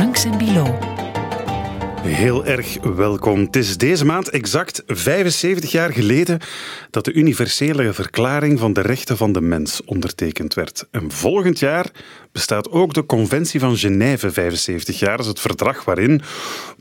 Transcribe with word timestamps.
Frank 0.00 0.38
Bilo. 0.38 0.78
Heel 2.02 2.44
erg 2.44 2.78
welkom. 2.82 3.40
Het 3.40 3.56
is 3.56 3.76
deze 3.76 4.04
maand 4.04 4.30
exact 4.30 4.82
75 4.86 5.70
jaar 5.70 5.92
geleden 5.92 6.40
dat 6.90 7.04
de 7.04 7.12
universele 7.12 7.92
verklaring 7.92 8.58
van 8.58 8.72
de 8.72 8.80
rechten 8.80 9.16
van 9.16 9.32
de 9.32 9.40
mens 9.40 9.84
ondertekend 9.84 10.54
werd. 10.54 10.86
En 10.90 11.10
volgend 11.10 11.58
jaar 11.58 11.90
bestaat 12.32 12.70
ook 12.70 12.94
de 12.94 13.06
Conventie 13.06 13.60
van 13.60 13.76
Genève 13.76 14.30
75 14.30 14.98
jaar. 14.98 15.16
Dat 15.16 15.20
is 15.20 15.26
het 15.26 15.40
verdrag 15.40 15.84
waarin 15.84 16.22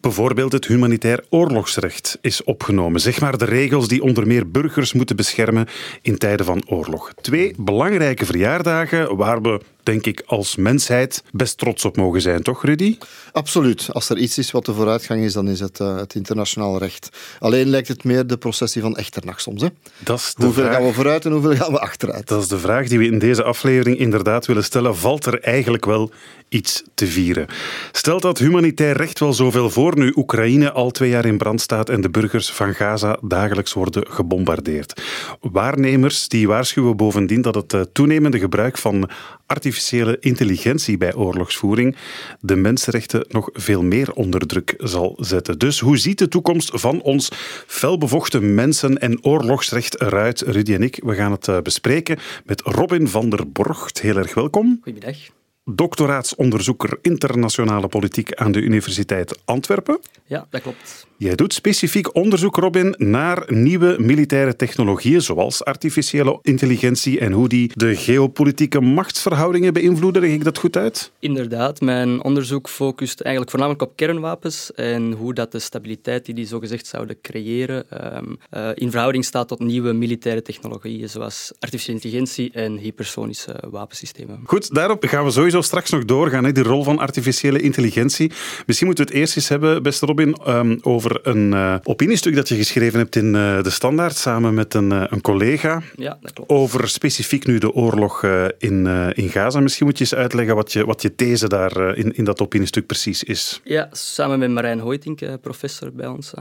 bijvoorbeeld 0.01 0.51
het 0.51 0.67
humanitair 0.67 1.23
oorlogsrecht 1.29 2.17
is 2.21 2.43
opgenomen. 2.43 3.01
Zeg 3.01 3.19
maar 3.19 3.37
de 3.37 3.45
regels 3.45 3.87
die 3.87 4.03
onder 4.03 4.27
meer 4.27 4.51
burgers 4.51 4.93
moeten 4.93 5.15
beschermen 5.15 5.67
in 6.01 6.17
tijden 6.17 6.45
van 6.45 6.63
oorlog. 6.67 7.13
Twee 7.21 7.53
belangrijke 7.57 8.25
verjaardagen 8.25 9.15
waar 9.15 9.41
we 9.41 9.59
denk 9.83 10.05
ik, 10.05 10.23
als 10.25 10.55
mensheid 10.55 11.23
best 11.31 11.57
trots 11.57 11.85
op 11.85 11.97
mogen 11.97 12.21
zijn, 12.21 12.43
toch, 12.43 12.63
Rudy? 12.63 12.97
Absoluut. 13.31 13.89
Als 13.91 14.09
er 14.09 14.17
iets 14.17 14.37
is 14.37 14.51
wat 14.51 14.65
de 14.65 14.73
vooruitgang 14.73 15.23
is, 15.23 15.33
dan 15.33 15.47
is 15.47 15.59
het 15.59 15.79
uh, 15.79 15.95
het 15.95 16.15
internationaal 16.15 16.77
recht. 16.77 17.09
Alleen 17.39 17.67
lijkt 17.69 17.87
het 17.87 18.03
meer 18.03 18.27
de 18.27 18.37
processie 18.37 18.81
van 18.81 18.97
echternach 18.97 19.41
soms. 19.41 19.61
Hè? 19.61 19.67
Dat 19.97 20.19
is 20.19 20.33
hoeveel 20.37 20.63
vraag... 20.63 20.75
gaan 20.75 20.85
we 20.85 20.93
vooruit 20.93 21.25
en 21.25 21.31
hoeveel 21.31 21.55
gaan 21.55 21.71
we 21.71 21.79
achteruit? 21.79 22.27
Dat 22.27 22.41
is 22.41 22.47
de 22.47 22.59
vraag 22.59 22.87
die 22.87 22.97
we 22.97 23.05
in 23.05 23.19
deze 23.19 23.43
aflevering 23.43 23.97
inderdaad 23.97 24.45
willen 24.45 24.63
stellen. 24.63 24.97
Valt 24.97 25.25
er 25.25 25.38
eigenlijk 25.41 25.85
wel 25.85 26.11
iets 26.49 26.83
te 26.93 27.07
vieren? 27.07 27.47
Stelt 27.91 28.21
dat 28.21 28.37
humanitair 28.37 28.97
recht 28.97 29.19
wel 29.19 29.33
zoveel 29.33 29.69
voor 29.69 29.97
nu 29.97 30.13
Oekraïne 30.15 30.71
al 30.71 30.91
twee 30.91 31.09
jaar 31.09 31.25
in 31.25 31.37
brand 31.37 31.61
staat 31.61 31.89
en 31.89 32.01
de 32.01 32.09
burgers 32.09 32.51
van 32.51 32.73
Gaza 32.73 33.17
dagelijks 33.21 33.73
worden 33.73 34.05
gebombardeerd? 34.09 35.01
Waarnemers 35.41 36.27
die 36.27 36.47
waarschuwen 36.47 36.97
bovendien 36.97 37.41
dat 37.41 37.55
het 37.55 37.73
eh, 37.73 37.81
toenemende 37.93 38.39
gebruik 38.39 38.77
van 38.77 39.09
artificiële 39.45 40.17
intelligentie 40.19 40.97
bij 40.97 41.15
oorlogsvoering 41.15 41.95
de 42.39 42.55
mensenrechten 42.55 43.25
nog 43.29 43.49
veel 43.53 43.83
meer 43.83 44.13
onder 44.13 44.47
druk 44.47 44.73
zal 44.77 45.17
zetten. 45.19 45.57
Dus 45.57 45.79
hoe 45.79 45.97
ziet 45.97 46.17
de 46.17 46.27
toekomst 46.27 46.71
van 46.73 47.01
ons 47.01 47.29
felbevochten 47.67 48.53
mensen- 48.53 48.97
en 48.97 49.23
oorlogsrecht 49.25 50.01
eruit? 50.01 50.41
Rudy 50.41 50.73
en 50.73 50.83
ik, 50.83 50.99
we 51.03 51.15
gaan 51.15 51.31
het 51.31 51.47
eh, 51.47 51.61
bespreken 51.61 52.17
met 52.45 52.61
Robin 52.61 53.07
van 53.07 53.29
der 53.29 53.51
Borgt. 53.51 54.01
Heel 54.01 54.17
erg 54.17 54.33
welkom. 54.33 54.79
Goedemiddag 54.81 55.28
doctoraatsonderzoeker 55.75 56.97
internationale 57.01 57.87
politiek 57.87 58.33
aan 58.33 58.51
de 58.51 58.61
Universiteit 58.61 59.39
Antwerpen. 59.45 59.99
Ja, 60.25 60.47
dat 60.49 60.61
klopt. 60.61 61.07
Jij 61.19 61.35
doet 61.35 61.53
specifiek 61.53 62.15
onderzoek, 62.15 62.55
Robin, 62.55 62.95
naar 62.97 63.43
nieuwe 63.47 63.95
militaire 63.99 64.55
technologieën, 64.55 65.21
zoals 65.21 65.63
artificiële 65.63 66.39
intelligentie 66.41 67.19
en 67.19 67.31
hoe 67.31 67.47
die 67.47 67.71
de 67.73 67.95
geopolitieke 67.95 68.81
machtsverhoudingen 68.81 69.73
beïnvloeden. 69.73 70.21
Leg 70.21 70.31
ik 70.31 70.43
dat 70.43 70.57
goed 70.57 70.77
uit? 70.77 71.11
Inderdaad. 71.19 71.81
Mijn 71.81 72.23
onderzoek 72.23 72.69
focust 72.69 73.19
eigenlijk 73.19 73.51
voornamelijk 73.55 73.89
op 73.91 73.95
kernwapens 73.95 74.73
en 74.73 75.11
hoe 75.11 75.33
dat 75.33 75.51
de 75.51 75.59
stabiliteit 75.59 76.25
die 76.25 76.35
die 76.35 76.45
zogezegd 76.45 76.87
zouden 76.87 77.17
creëren 77.21 77.85
um, 78.17 78.37
uh, 78.53 78.69
in 78.73 78.91
verhouding 78.91 79.25
staat 79.25 79.47
tot 79.47 79.59
nieuwe 79.59 79.93
militaire 79.93 80.41
technologieën, 80.41 81.09
zoals 81.09 81.51
artificiële 81.59 81.97
intelligentie 81.97 82.51
en 82.51 82.77
hypersonische 82.77 83.63
wapensystemen. 83.69 84.39
Goed, 84.43 84.73
daarop 84.73 85.03
gaan 85.03 85.25
we 85.25 85.31
sowieso 85.31 85.61
straks 85.61 85.89
nog 85.89 86.05
doorgaan, 86.05 86.43
hè, 86.43 86.51
die 86.51 86.63
rol 86.63 86.83
van 86.83 86.99
artificiële 86.99 87.61
intelligentie. 87.61 88.31
Misschien 88.65 88.87
moeten 88.87 89.05
we 89.05 89.11
het 89.11 89.19
eerst 89.21 89.35
eens 89.35 89.49
hebben, 89.49 89.83
beste 89.83 90.05
Robin, 90.05 90.37
um, 90.47 90.79
over 90.81 91.07
een 91.23 91.51
uh, 91.51 91.75
opiniestuk 91.83 92.35
dat 92.35 92.49
je 92.49 92.55
geschreven 92.55 92.99
hebt 92.99 93.15
in 93.15 93.25
uh, 93.25 93.63
De 93.63 93.69
Standaard 93.69 94.15
samen 94.15 94.53
met 94.53 94.73
een, 94.73 94.91
uh, 94.91 95.03
een 95.09 95.21
collega. 95.21 95.81
Ja, 95.95 96.17
dat 96.21 96.33
klopt. 96.33 96.49
Over 96.49 96.89
specifiek 96.89 97.45
nu 97.45 97.57
de 97.57 97.73
oorlog 97.73 98.23
in, 98.57 98.87
in 99.13 99.29
Gaza. 99.29 99.59
Misschien 99.59 99.85
moet 99.85 99.97
je 99.97 100.03
eens 100.03 100.15
uitleggen 100.15 100.55
wat 100.55 100.73
je, 100.73 100.85
wat 100.85 101.01
je 101.01 101.15
these 101.15 101.47
daar 101.47 101.97
in, 101.97 102.15
in 102.15 102.23
dat 102.23 102.41
opiniestuk 102.41 102.85
precies 102.85 103.23
is. 103.23 103.61
Ja, 103.63 103.89
samen 103.91 104.39
met 104.39 104.49
Marijn 104.49 104.79
Hoytink, 104.79 105.41
professor 105.41 105.93
bij 105.93 106.07
ons 106.07 106.33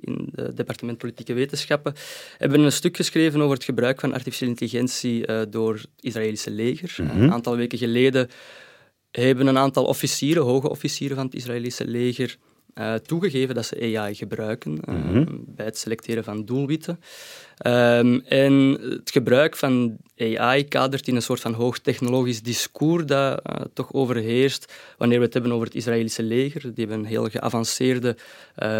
in 0.00 0.28
het 0.34 0.56
departement 0.56 0.98
Politieke 0.98 1.32
Wetenschappen, 1.32 1.94
hebben 2.38 2.58
we 2.58 2.64
een 2.64 2.72
stuk 2.72 2.96
geschreven 2.96 3.40
over 3.40 3.54
het 3.54 3.64
gebruik 3.64 4.00
van 4.00 4.12
artificiële 4.12 4.50
intelligentie 4.50 5.26
door 5.50 5.74
het 5.74 5.88
Israëlische 6.00 6.50
leger. 6.50 6.94
Mm 6.96 7.08
-hmm. 7.08 7.22
Een 7.22 7.32
aantal 7.32 7.56
weken 7.56 7.78
geleden 7.78 8.28
hebben 9.10 9.46
een 9.46 9.58
aantal 9.58 9.84
officieren, 9.84 10.42
hoge 10.42 10.70
officieren 10.70 11.16
van 11.16 11.26
het 11.26 11.34
Israëlische 11.34 11.86
leger, 11.86 12.36
uh, 12.74 12.94
toegegeven 12.94 13.54
dat 13.54 13.66
ze 13.66 13.96
AI 13.96 14.14
gebruiken 14.14 14.80
uh, 14.88 14.94
mm 14.94 15.02
-hmm. 15.02 15.44
bij 15.46 15.64
het 15.64 15.78
selecteren 15.78 16.24
van 16.24 16.44
doelwitten. 16.44 17.00
Um, 17.66 18.20
en 18.20 18.52
het 18.80 19.10
gebruik 19.10 19.56
van 19.56 19.96
AI 20.16 20.68
kadert 20.68 21.08
in 21.08 21.16
een 21.16 21.22
soort 21.22 21.40
van 21.40 21.52
hoogtechnologisch 21.52 22.42
discours 22.42 23.06
dat 23.06 23.40
uh, 23.46 23.56
toch 23.74 23.92
overheerst 23.92 24.72
wanneer 24.98 25.18
we 25.18 25.24
het 25.24 25.34
hebben 25.34 25.52
over 25.52 25.66
het 25.66 25.76
Israëlische 25.76 26.22
leger. 26.22 26.74
Die 26.74 26.86
hebben 26.86 27.04
heel 27.04 27.28
geavanceerde 27.28 28.16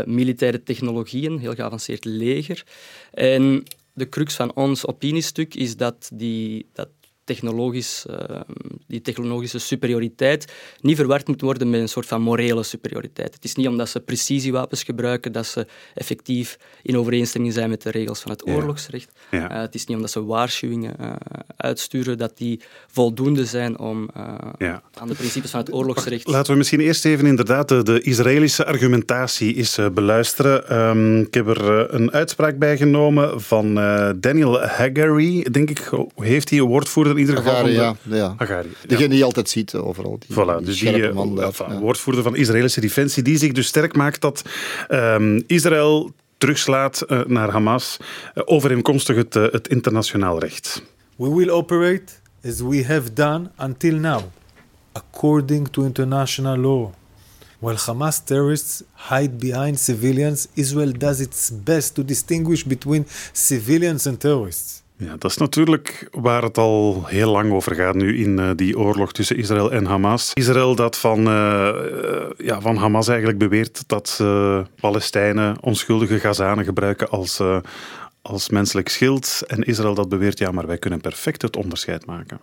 militaire 0.05 0.63
technologieën, 0.63 1.33
een 1.33 1.39
heel 1.39 1.55
geavanceerd 1.55 2.05
leger. 2.05 2.65
En 3.13 3.63
de 3.93 4.09
crux 4.09 4.35
van 4.35 4.55
ons 4.55 4.87
opiniestuk 4.87 5.55
is 5.55 5.77
dat, 5.77 6.11
die, 6.15 6.67
dat 6.73 6.89
technologisch, 7.33 8.07
uh, 8.11 8.41
die 8.87 9.01
technologische 9.01 9.59
superioriteit 9.59 10.53
niet 10.81 10.97
verward 10.97 11.27
moet 11.27 11.41
worden 11.41 11.71
met 11.71 11.81
een 11.81 11.89
soort 11.89 12.07
van 12.07 12.23
morele 12.23 12.63
superioriteit. 12.63 13.35
Het 13.35 13.45
is 13.45 13.55
niet 13.55 13.69
omdat 13.69 13.89
ze 13.89 14.01
precisiewapens 14.01 14.83
gebruiken 14.83 15.33
dat 15.33 15.47
ze 15.47 15.67
effectief 15.95 16.59
in 16.83 16.97
overeenstemming 16.97 17.53
zijn 17.53 17.71
met 17.71 17.83
de 17.83 17.91
regels 17.91 18.21
van 18.21 18.31
het 18.31 18.49
oorlogsrecht. 18.49 19.13
Ja. 19.31 19.39
Ja. 19.39 19.51
Uh, 19.51 19.61
het 19.61 19.75
is 19.75 19.87
niet 19.87 19.97
omdat 19.97 20.11
ze 20.11 20.25
waarschuwingen 20.25 20.95
uh, 21.01 21.13
uitsturen 21.57 22.19
dat 22.19 22.37
die 22.37 22.61
voldoende 22.87 23.45
zijn 23.45 23.79
om 23.79 24.11
ja. 24.59 24.83
aan 24.95 25.09
de 25.09 25.15
principes 25.15 25.51
van 25.51 25.61
het 25.61 25.73
oorlogsrecht... 25.73 26.27
Laten 26.27 26.53
we 26.53 26.59
misschien 26.59 26.81
eerst 26.81 27.05
even 27.05 27.27
inderdaad 27.27 27.69
de, 27.69 27.83
de 27.83 28.01
Israëlische 28.01 28.65
argumentatie 28.65 29.55
eens 29.55 29.79
beluisteren. 29.95 30.79
Um, 30.79 31.21
ik 31.21 31.35
heb 31.35 31.47
er 31.47 31.95
een 31.95 32.13
uitspraak 32.13 32.59
bij 32.59 32.77
genomen 32.77 33.41
van 33.41 33.75
Daniel 34.21 34.61
Hagari, 34.61 35.43
denk 35.43 35.71
ik, 35.71 35.91
heeft 36.17 36.51
hij 36.51 36.59
een 36.59 36.67
woordvoerder 36.67 37.19
ieder 37.23 37.37
geval 37.37 37.53
Agari, 37.53 37.75
van 37.75 37.97
de... 38.03 38.17
ja. 38.17 38.35
Agari. 38.37 38.69
Degene 38.87 39.09
die 39.09 39.19
je 39.19 39.25
altijd 39.25 39.49
ziet 39.49 39.75
overal. 39.75 40.19
Die, 40.19 40.37
voilà, 40.37 40.57
die 40.57 40.67
dus 40.67 40.79
die 40.79 41.13
man 41.13 41.35
daar, 41.35 41.53
ja. 41.59 41.79
woordvoerder 41.79 42.23
van 42.23 42.37
Israëlische 42.37 42.81
Defensie, 42.81 43.23
die 43.23 43.39
zich 43.39 43.53
dus 43.53 43.67
sterk 43.67 43.97
maakt 43.97 44.21
dat 44.21 44.43
um, 44.89 45.43
Israël 45.47 46.13
terugslaat 46.39 47.05
uh, 47.07 47.25
naar 47.25 47.51
Hamas, 47.51 47.97
uh, 48.35 48.43
overeenkomstig 48.47 49.17
het, 49.17 49.37
uh, 49.37 49.47
het 49.51 49.69
internationaal 49.69 50.39
recht. 50.39 50.83
We 51.17 51.35
will 51.35 51.51
operate 51.51 52.13
as 52.45 52.61
we 52.61 52.85
have 52.85 53.13
done 53.13 53.51
until 53.59 53.95
now, 53.95 54.23
according 54.93 55.69
to 55.71 55.85
international 55.85 56.57
law. 56.57 56.91
While 57.59 57.77
Hamas 57.77 58.25
terrorists 58.25 58.83
hide 59.09 59.37
behind 59.39 59.79
civilians, 59.79 60.49
Israel 60.55 60.93
does 60.99 61.21
its 61.21 61.51
best 61.65 61.95
to 61.95 62.05
distinguish 62.05 62.65
between 62.65 63.07
civilians 63.33 64.07
and 64.07 64.19
terrorists. 64.19 64.83
Ja, 65.05 65.17
dat 65.19 65.31
is 65.31 65.37
natuurlijk 65.37 66.09
waar 66.11 66.43
het 66.43 66.59
al 66.59 67.05
heel 67.07 67.31
lang 67.31 67.53
over 67.53 67.75
gaat 67.75 67.95
nu 67.95 68.19
in 68.19 68.39
uh, 68.39 68.51
die 68.57 68.79
oorlog 68.79 69.13
tussen 69.13 69.37
Israël 69.37 69.73
en 69.73 69.85
Hamas. 69.85 70.31
Israël 70.35 70.75
dat 70.75 70.99
van, 70.99 71.19
uh, 71.19 71.75
ja, 72.37 72.61
van 72.61 72.77
Hamas 72.77 73.09
eigenlijk 73.09 73.39
beweert 73.39 73.89
dat 73.89 74.09
ze 74.09 74.63
Palestijnen, 74.81 75.57
onschuldige 75.61 76.19
Gazanen 76.19 76.65
gebruiken 76.65 77.09
als, 77.09 77.41
als 78.23 78.49
menselijk 78.49 78.89
schild. 78.89 79.43
En 79.47 79.63
Israël 79.63 79.95
dat 79.95 80.09
beweert, 80.09 80.39
ja, 80.39 80.51
maar 80.51 80.67
wij 80.67 80.79
kunnen 80.79 81.01
perfect 81.01 81.43
het 81.43 81.57
onderscheid 81.57 82.07
maken. 82.07 82.41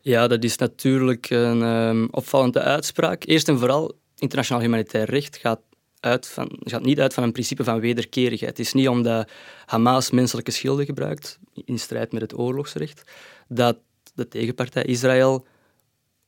Ja, 0.00 0.28
dat 0.28 0.44
is 0.44 0.56
natuurlijk 0.56 1.30
een 1.30 1.62
um, 1.62 2.08
opvallende 2.10 2.60
uitspraak. 2.60 3.22
Eerst 3.24 3.48
en 3.48 3.58
vooral, 3.58 3.92
internationaal 4.18 4.62
humanitair 4.62 5.10
recht 5.10 5.36
gaat 5.36 5.60
uit 6.02 6.28
van, 6.28 6.50
gaat 6.60 6.82
niet 6.82 7.00
uit 7.00 7.14
van 7.14 7.22
een 7.22 7.32
principe 7.32 7.64
van 7.64 7.80
wederkerigheid. 7.80 8.56
Het 8.56 8.66
is 8.66 8.72
niet 8.72 8.88
omdat 8.88 9.30
Hamas 9.66 10.10
menselijke 10.10 10.50
schilden 10.50 10.84
gebruikt, 10.84 11.38
in 11.64 11.78
strijd 11.78 12.12
met 12.12 12.22
het 12.22 12.38
oorlogsrecht, 12.38 13.02
dat 13.48 13.76
de 14.14 14.28
tegenpartij 14.28 14.84
Israël 14.84 15.46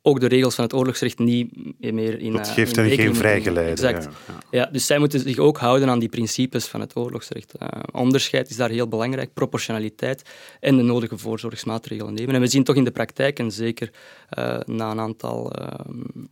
ook 0.06 0.20
de 0.20 0.26
regels 0.26 0.54
van 0.54 0.64
het 0.64 0.74
oorlogsrecht 0.74 1.18
niet 1.18 1.52
meer 1.78 2.18
in 2.18 2.32
Dat 2.32 2.48
geeft 2.48 2.76
hen 2.76 2.90
geen 2.90 3.14
vrijgeleide. 3.14 3.70
Exact. 3.70 4.04
Ja, 4.04 4.10
ja. 4.26 4.38
ja, 4.50 4.66
dus 4.72 4.86
zij 4.86 4.98
moeten 4.98 5.20
zich 5.20 5.38
ook 5.38 5.58
houden 5.58 5.88
aan 5.88 5.98
die 5.98 6.08
principes 6.08 6.66
van 6.66 6.80
het 6.80 6.96
oorlogsrecht. 6.96 7.54
Uh, 7.62 7.68
onderscheid 7.92 8.50
is 8.50 8.56
daar 8.56 8.70
heel 8.70 8.88
belangrijk, 8.88 9.34
proportionaliteit 9.34 10.22
en 10.60 10.76
de 10.76 10.82
nodige 10.82 11.18
voorzorgsmaatregelen 11.18 12.14
nemen. 12.14 12.34
En 12.34 12.40
we 12.40 12.46
zien 12.46 12.64
toch 12.64 12.76
in 12.76 12.84
de 12.84 12.90
praktijk, 12.90 13.38
en 13.38 13.52
zeker 13.52 13.90
uh, 14.38 14.60
na 14.64 14.90
een 14.90 15.00
aantal 15.00 15.52
uh, 15.60 15.68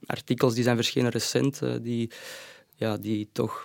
artikels 0.06 0.54
die 0.54 0.62
zijn 0.64 0.76
verschenen 0.76 1.10
recent, 1.10 1.60
die 1.82 2.10
ja, 2.82 2.96
die 2.96 3.28
toch 3.32 3.64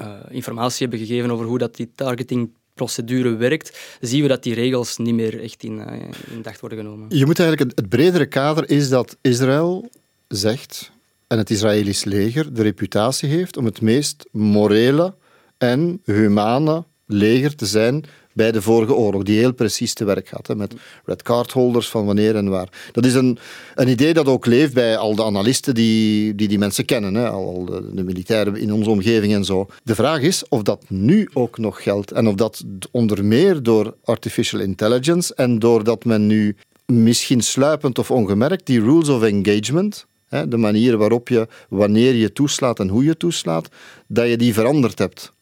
uh, 0.00 0.16
informatie 0.30 0.86
hebben 0.88 1.06
gegeven 1.06 1.30
over 1.30 1.46
hoe 1.46 1.58
dat 1.58 1.76
die 1.76 1.90
targetingprocedure 1.94 3.36
werkt, 3.36 3.96
zien 4.00 4.22
we 4.22 4.28
dat 4.28 4.42
die 4.42 4.54
regels 4.54 4.96
niet 4.96 5.14
meer 5.14 5.42
echt 5.42 5.62
in, 5.62 5.78
uh, 5.78 5.92
in 6.30 6.42
dacht 6.42 6.60
worden 6.60 6.78
genomen. 6.78 7.06
Je 7.08 7.26
moet 7.26 7.38
eigenlijk, 7.38 7.70
het, 7.70 7.80
het 7.80 7.88
bredere 7.88 8.26
kader 8.26 8.70
is 8.70 8.88
dat 8.88 9.16
Israël 9.20 9.90
zegt, 10.28 10.90
en 11.26 11.38
het 11.38 11.50
Israëlisch 11.50 12.04
leger 12.04 12.54
de 12.54 12.62
reputatie 12.62 13.28
heeft 13.28 13.56
om 13.56 13.64
het 13.64 13.80
meest 13.80 14.28
morele 14.32 15.14
en 15.58 16.00
humane 16.04 16.84
leger 17.06 17.54
te 17.54 17.66
zijn 17.66 18.04
bij 18.34 18.52
de 18.52 18.62
vorige 18.62 18.94
oorlog, 18.94 19.22
die 19.22 19.38
heel 19.38 19.54
precies 19.54 19.94
te 19.94 20.04
werk 20.04 20.28
gaat. 20.28 20.46
Hè, 20.46 20.56
met 20.56 20.74
red 21.04 21.22
card 21.22 21.52
holders 21.52 21.88
van 21.88 22.06
wanneer 22.06 22.36
en 22.36 22.48
waar. 22.48 22.68
Dat 22.92 23.04
is 23.04 23.14
een, 23.14 23.38
een 23.74 23.88
idee 23.88 24.14
dat 24.14 24.26
ook 24.26 24.46
leeft 24.46 24.74
bij 24.74 24.96
al 24.96 25.14
de 25.14 25.24
analisten 25.24 25.74
die 25.74 26.34
die, 26.34 26.48
die 26.48 26.58
mensen 26.58 26.84
kennen, 26.84 27.14
hè, 27.14 27.28
al 27.28 27.64
de, 27.64 27.90
de 27.92 28.04
militairen 28.04 28.56
in 28.56 28.72
onze 28.72 28.90
omgeving 28.90 29.34
en 29.34 29.44
zo. 29.44 29.66
De 29.82 29.94
vraag 29.94 30.20
is 30.20 30.48
of 30.48 30.62
dat 30.62 30.84
nu 30.88 31.28
ook 31.32 31.58
nog 31.58 31.82
geldt 31.82 32.10
en 32.10 32.26
of 32.28 32.34
dat 32.34 32.64
onder 32.90 33.24
meer 33.24 33.62
door 33.62 33.94
artificial 34.04 34.60
intelligence 34.60 35.34
en 35.34 35.58
doordat 35.58 36.04
men 36.04 36.26
nu 36.26 36.56
misschien 36.86 37.40
sluipend 37.40 37.98
of 37.98 38.10
ongemerkt 38.10 38.66
die 38.66 38.80
rules 38.80 39.08
of 39.08 39.22
engagement, 39.22 40.06
de 40.48 40.56
manier 40.56 40.96
waarop 40.96 41.28
je, 41.28 41.48
wanneer 41.68 42.14
je 42.14 42.32
toeslaat 42.32 42.80
en 42.80 42.88
hoe 42.88 43.04
je 43.04 43.16
toeslaat, 43.16 43.68
dat 44.06 44.28
je 44.28 44.36
die 44.36 44.54
veranderd 44.54 44.98
hebt. 44.98 45.32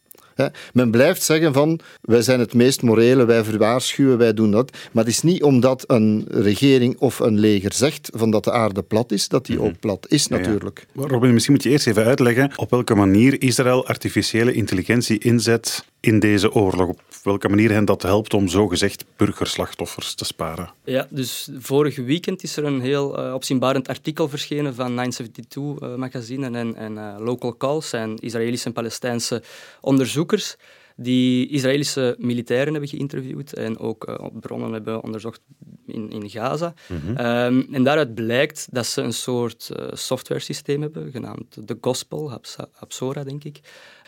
Men 0.73 0.91
blijft 0.91 1.23
zeggen 1.23 1.53
van 1.53 1.81
wij 2.01 2.23
zijn 2.23 2.41
het 2.41 2.55
meest 2.55 2.83
morele, 2.83 3.25
wij 3.25 3.45
verwaarschuwen, 3.45 4.19
wij 4.19 4.35
doen 4.35 4.51
dat. 4.51 4.77
Maar 4.93 5.05
het 5.05 5.13
is 5.13 5.23
niet 5.23 5.43
omdat 5.43 5.85
een 5.87 6.27
regering 6.29 6.97
of 6.99 7.19
een 7.19 7.39
leger 7.39 7.73
zegt 7.73 8.11
van 8.15 8.31
dat 8.31 8.45
de 8.45 8.53
aarde 8.53 8.83
plat 8.83 9.13
is, 9.13 9.29
dat 9.29 9.47
die 9.47 9.57
mhm. 9.57 9.65
ook 9.65 9.81
plat 9.81 10.07
is 10.09 10.27
natuurlijk. 10.27 10.87
Robin, 10.95 11.33
misschien 11.33 11.55
moet 11.55 11.63
je 11.63 11.71
eerst 11.71 11.87
even 11.87 12.05
uitleggen 12.05 12.53
op 12.57 12.71
welke 12.71 12.95
manier 12.95 13.43
Israël 13.43 13.87
artificiële 13.87 14.53
intelligentie 14.53 15.19
inzet 15.19 15.85
in 16.03 16.19
deze 16.19 16.53
oorlog. 16.53 16.89
Op 16.89 17.01
welke 17.23 17.49
manier 17.49 17.71
hen 17.71 17.85
dat 17.85 18.03
helpt 18.03 18.35
om 18.35 18.49
zogezegd 18.49 19.05
burgerslachtoffers 19.17 20.15
te 20.15 20.25
sparen. 20.25 20.71
Ja, 20.85 21.07
dus 21.11 21.49
vorige 21.59 22.03
weekend 22.03 22.43
is 22.43 22.57
er 22.57 22.65
een 22.65 22.81
heel 22.81 23.27
uh, 23.27 23.35
opzienbarend 23.35 23.89
artikel 23.89 24.29
verschenen 24.29 24.75
van 24.75 25.13
972-magazine 25.13 26.51
uh, 26.51 26.59
en, 26.59 26.75
en 26.77 26.93
uh, 26.93 27.15
Local 27.19 27.57
Calls 27.57 27.93
en 27.93 28.17
Israëlische 28.19 28.67
en 28.67 28.73
Palestijnse 28.73 29.43
onderzoekers 29.81 30.57
die 30.97 31.49
Israëlische 31.49 32.17
militairen 32.19 32.73
hebben 32.73 32.91
geïnterviewd 32.91 33.53
en 33.53 33.79
ook 33.79 34.09
uh, 34.09 34.27
bronnen 34.41 34.73
hebben 34.73 35.03
onderzocht 35.03 35.41
in, 35.87 36.11
in 36.11 36.31
Gaza. 36.31 36.75
Mhm. 36.89 37.17
Ehm, 37.17 37.63
en 37.73 37.85
daaruit 37.85 38.15
blijkt 38.15 38.69
dat 38.71 38.87
ze 38.87 39.03
een 39.03 39.13
soort 39.13 39.71
uh, 39.77 39.87
software 39.93 40.41
systeem 40.41 40.83
hebben, 40.83 41.11
genaamd 41.11 41.69
de 41.69 41.79
Gospel, 41.81 42.41
Hapsora 42.73 43.25
denk 43.25 43.45
ik, 43.45 43.61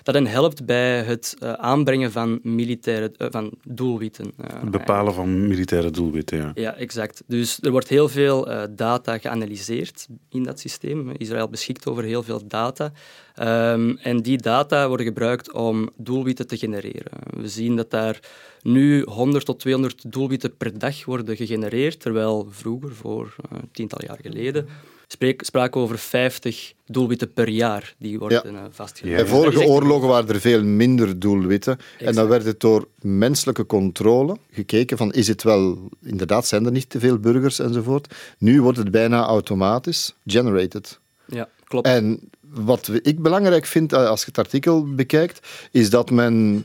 dat 0.04 0.14
hen 0.14 0.26
helpt 0.26 0.66
bij 0.66 1.02
het 1.02 1.36
uh, 1.42 1.52
aanbrengen 1.52 2.12
van, 2.12 2.38
militaire, 2.42 3.12
uh, 3.18 3.26
van 3.30 3.52
doelwitten. 3.68 4.32
Uh, 4.40 4.60
het 4.60 4.70
bepalen 4.70 5.14
van 5.14 5.46
militaire 5.46 5.90
doelwitten, 5.90 6.38
ja. 6.38 6.50
Ja, 6.54 6.74
exact. 6.76 7.22
Dus 7.26 7.58
er 7.62 7.70
wordt 7.70 7.88
heel 7.88 8.08
veel 8.08 8.48
data 8.70 9.18
geanalyseerd 9.18 10.06
in 10.28 10.42
dat 10.42 10.60
systeem. 10.60 11.10
Israël 11.10 11.48
beschikt 11.48 11.86
over 11.86 12.04
heel 12.04 12.22
veel 12.22 12.46
data. 12.46 12.92
Um, 13.40 13.98
en 13.98 14.22
die 14.22 14.38
data 14.38 14.88
worden 14.88 15.06
gebruikt 15.06 15.52
om 15.52 15.90
doelwitten 15.96 16.46
te 16.46 16.56
genereren. 16.56 17.12
We 17.36 17.48
zien 17.48 17.76
dat 17.76 17.90
daar 17.90 18.20
nu 18.62 19.02
100 19.02 19.44
tot 19.44 19.60
200 19.60 20.12
doelwitten 20.12 20.56
per 20.56 20.78
dag 20.78 21.04
worden 21.04 21.36
gegenereerd, 21.36 22.00
terwijl 22.00 22.48
vroeger, 22.50 22.94
voor 22.94 23.36
tientallen 23.72 24.06
jaar 24.06 24.18
geleden, 24.22 24.68
spreek, 25.14 25.42
spraken 25.44 25.80
over 25.80 25.98
50 25.98 26.72
doelwitten 26.86 27.32
per 27.32 27.48
jaar 27.48 27.94
die 27.98 28.18
worden 28.18 28.52
ja. 28.52 28.58
Eh, 28.58 28.64
vastgelegd. 28.70 29.20
In 29.20 29.26
vorige 29.26 29.66
oorlogen 29.66 30.08
waren 30.08 30.28
er 30.28 30.40
veel 30.40 30.64
minder 30.64 31.18
doelwitten. 31.18 31.78
En 31.98 32.14
dan 32.14 32.28
werd 32.28 32.44
het 32.44 32.60
door 32.60 32.88
menselijke 33.00 33.66
controle 33.66 34.36
gekeken 34.50 34.96
van 34.96 35.12
is 35.12 35.28
het 35.28 35.42
wel, 35.42 35.88
inderdaad 36.02 36.46
zijn 36.46 36.64
er 36.64 36.72
niet 36.72 36.90
te 36.90 36.98
veel 36.98 37.18
burgers 37.18 37.58
enzovoort. 37.58 38.14
Nu 38.38 38.62
wordt 38.62 38.78
het 38.78 38.90
bijna 38.90 39.24
automatisch 39.24 40.14
generated. 40.26 40.98
Ja, 41.26 41.48
klopt. 41.64 41.86
En 41.86 42.20
wat 42.40 42.90
ik 43.02 43.22
belangrijk 43.22 43.66
vind 43.66 43.92
eh, 43.92 44.06
als 44.06 44.20
je 44.20 44.26
het 44.26 44.38
artikel 44.38 44.94
bekijkt, 44.94 45.48
is 45.70 45.90
dat 45.90 46.10
men 46.10 46.64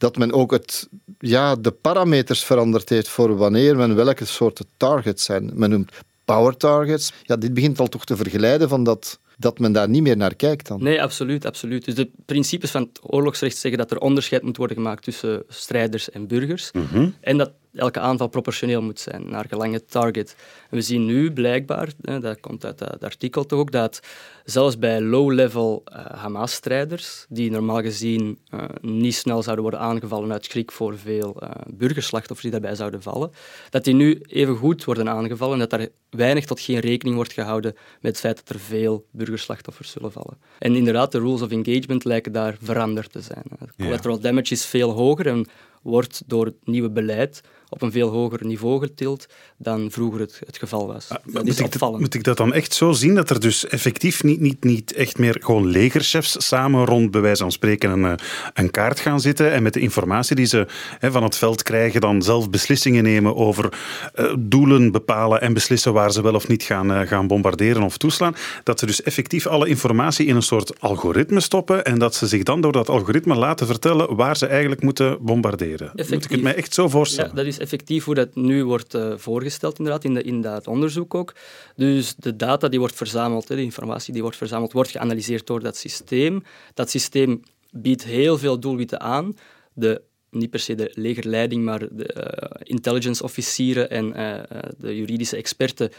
dat 0.00 0.16
men 0.16 0.32
ook 0.32 0.50
het, 0.50 0.88
ja, 1.18 1.56
de 1.56 1.70
parameters 1.70 2.44
veranderd 2.44 2.88
heeft 2.88 3.08
voor 3.08 3.36
wanneer 3.36 3.76
men 3.76 3.94
welke 3.94 4.24
soorten 4.24 4.66
targets 4.76 5.24
zijn. 5.24 5.50
Men 5.54 5.70
noemt 5.70 5.92
power 6.34 6.56
targets. 6.56 7.12
Ja, 7.22 7.36
dit 7.36 7.54
begint 7.54 7.80
al 7.80 7.88
toch 7.88 8.04
te 8.04 8.16
vergelijden 8.16 8.68
van 8.68 8.84
dat, 8.84 9.18
dat 9.36 9.58
men 9.58 9.72
daar 9.72 9.88
niet 9.88 10.02
meer 10.02 10.16
naar 10.16 10.34
kijkt 10.34 10.66
dan. 10.66 10.82
Nee, 10.82 11.02
absoluut, 11.02 11.46
absoluut. 11.46 11.84
Dus 11.84 11.94
de 11.94 12.10
principes 12.26 12.70
van 12.70 12.82
het 12.82 13.00
oorlogsrecht 13.02 13.56
zeggen 13.56 13.80
dat 13.80 13.90
er 13.90 13.98
onderscheid 13.98 14.42
moet 14.42 14.56
worden 14.56 14.76
gemaakt 14.76 15.02
tussen 15.02 15.42
strijders 15.48 16.10
en 16.10 16.26
burgers. 16.26 16.70
Mhm. 16.72 17.08
En 17.20 17.36
dat 17.36 17.52
elke 17.74 18.00
aanval 18.00 18.28
proportioneel 18.28 18.82
moet 18.82 19.00
zijn 19.00 19.30
naar 19.30 19.44
gelang 19.48 19.72
het 19.72 19.90
target. 19.90 20.36
En 20.70 20.76
we 20.76 20.82
zien 20.82 21.04
nu 21.04 21.32
blijkbaar, 21.32 21.88
dat 21.98 22.40
komt 22.40 22.64
uit 22.64 22.80
het 22.80 23.04
artikel 23.04 23.46
toch 23.46 23.58
ook, 23.58 23.72
dat 23.72 24.00
zelfs 24.44 24.78
bij 24.78 25.00
low-level 25.00 25.82
uh, 25.92 26.06
Hamas-strijders, 26.06 27.26
die 27.28 27.50
normaal 27.50 27.82
gezien 27.82 28.38
uh, 28.54 28.64
niet 28.80 29.14
snel 29.14 29.42
zouden 29.42 29.62
worden 29.62 29.80
aangevallen 29.80 30.32
uit 30.32 30.44
schrik 30.44 30.72
voor 30.72 30.98
veel 30.98 31.36
uh, 31.42 31.50
burgerslachtoffers 31.66 32.42
die 32.42 32.50
daarbij 32.50 32.74
zouden 32.74 33.02
vallen, 33.02 33.30
dat 33.70 33.84
die 33.84 33.94
nu 33.94 34.20
even 34.26 34.56
goed 34.56 34.84
worden 34.84 35.08
aangevallen 35.08 35.54
en 35.54 35.68
dat 35.68 35.70
daar 35.70 35.88
weinig 36.10 36.44
tot 36.44 36.60
geen 36.60 36.78
rekening 36.78 37.16
wordt 37.16 37.32
gehouden 37.32 37.74
met 38.00 38.12
het 38.12 38.20
feit 38.20 38.36
dat 38.36 38.48
er 38.48 38.60
veel 38.60 39.06
burgerslachtoffers 39.10 39.90
zullen 39.90 40.12
vallen. 40.12 40.38
En 40.58 40.76
inderdaad, 40.76 41.12
de 41.12 41.18
rules 41.18 41.42
of 41.42 41.50
engagement 41.50 42.04
lijken 42.04 42.32
daar 42.32 42.56
veranderd 42.62 43.12
te 43.12 43.20
zijn. 43.20 43.44
Collateral 43.76 44.20
damage 44.20 44.52
is 44.52 44.66
veel 44.66 44.90
hoger 44.90 45.26
en 45.26 45.46
wordt 45.82 46.22
door 46.26 46.44
het 46.44 46.56
nieuwe 46.64 46.90
beleid 46.90 47.40
op 47.70 47.82
een 47.82 47.92
veel 47.92 48.08
hoger 48.08 48.46
niveau 48.46 48.80
getild 48.80 49.26
dan 49.56 49.90
vroeger 49.90 50.20
het, 50.20 50.40
het 50.46 50.58
geval 50.58 50.86
was. 50.86 51.08
Ah, 51.08 51.18
dat 51.24 51.44
moet, 51.44 51.60
ik 51.60 51.78
dat, 51.78 51.98
moet 51.98 52.14
ik 52.14 52.24
dat 52.24 52.36
dan 52.36 52.52
echt 52.52 52.72
zo 52.74 52.92
zien, 52.92 53.14
dat 53.14 53.30
er 53.30 53.40
dus 53.40 53.66
effectief 53.66 54.22
niet, 54.22 54.40
niet, 54.40 54.64
niet 54.64 54.92
echt 54.92 55.18
meer 55.18 55.36
gewoon 55.40 55.66
legerchefs 55.66 56.46
samen 56.46 56.84
rond, 56.84 57.10
bij 57.10 57.20
wijze 57.20 57.42
van 57.42 57.52
spreken, 57.52 57.90
een, 57.90 58.04
eh, 58.04 58.26
een 58.54 58.70
kaart 58.70 59.00
gaan 59.00 59.20
zitten 59.20 59.52
en 59.52 59.62
met 59.62 59.72
de 59.72 59.80
informatie 59.80 60.36
die 60.36 60.46
ze 60.46 60.66
van 61.00 61.22
het 61.22 61.36
veld 61.36 61.62
krijgen, 61.62 62.00
dan 62.00 62.22
zelf 62.22 62.50
beslissingen 62.50 63.02
nemen 63.02 63.36
over 63.36 63.78
uh, 64.14 64.34
doelen 64.38 64.92
bepalen 64.92 65.40
en 65.40 65.52
beslissen 65.52 65.92
waar 65.92 66.12
ze 66.12 66.22
wel 66.22 66.34
of 66.34 66.48
niet 66.48 66.62
gaan, 66.62 66.90
uh, 66.90 67.00
gaan 67.00 67.26
bombarderen 67.26 67.82
of 67.82 67.96
toeslaan. 67.96 68.34
Dat 68.62 68.78
ze 68.78 68.86
dus 68.86 69.02
effectief 69.02 69.46
alle 69.46 69.68
informatie 69.68 70.26
in 70.26 70.36
een 70.36 70.42
soort 70.42 70.80
algoritme 70.80 71.40
stoppen 71.40 71.84
en 71.84 71.98
dat 71.98 72.14
ze 72.14 72.26
zich 72.26 72.42
dan 72.42 72.60
door 72.60 72.72
dat 72.72 72.88
algoritme 72.88 73.34
laten 73.34 73.66
vertellen 73.66 74.16
waar 74.16 74.36
ze 74.36 74.46
eigenlijk 74.46 74.82
moeten 74.82 75.18
bombarderen. 75.20 75.86
Effectief. 75.86 76.10
Moet 76.10 76.24
ik 76.24 76.30
het 76.30 76.42
mij 76.42 76.54
echt 76.54 76.74
zo 76.74 76.88
voorstellen? 76.88 77.30
Ja, 77.30 77.36
dat 77.36 77.46
is 77.46 77.59
effectief 77.60 78.04
hoe 78.04 78.14
dat 78.14 78.34
nu 78.34 78.64
wordt 78.64 78.94
uh, 78.94 79.16
voorgesteld 79.16 79.78
inderdaad, 79.78 80.04
in, 80.04 80.14
de, 80.14 80.22
in 80.22 80.40
dat 80.40 80.66
onderzoek 80.66 81.14
ook. 81.14 81.34
Dus 81.76 82.14
de 82.14 82.36
data 82.36 82.68
die 82.68 82.78
wordt 82.78 82.94
verzameld, 82.94 83.46
de 83.46 83.62
informatie 83.62 84.12
die 84.12 84.22
wordt 84.22 84.36
verzameld, 84.36 84.72
wordt 84.72 84.90
geanalyseerd 84.90 85.46
door 85.46 85.60
dat 85.60 85.76
systeem. 85.76 86.42
Dat 86.74 86.90
systeem 86.90 87.42
biedt 87.70 88.04
heel 88.04 88.38
veel 88.38 88.60
doelwitten 88.60 89.00
aan. 89.00 89.36
De 89.72 90.02
niet 90.30 90.50
per 90.50 90.60
se 90.60 90.74
de 90.74 90.90
legerleiding, 90.94 91.64
maar 91.64 91.78
de 91.78 92.14
uh, 92.16 92.60
intelligence 92.62 93.22
officieren 93.22 93.90
en 93.90 94.06
uh, 94.06 94.42
de 94.78 94.96
juridische 94.96 95.36
experten 95.36 95.90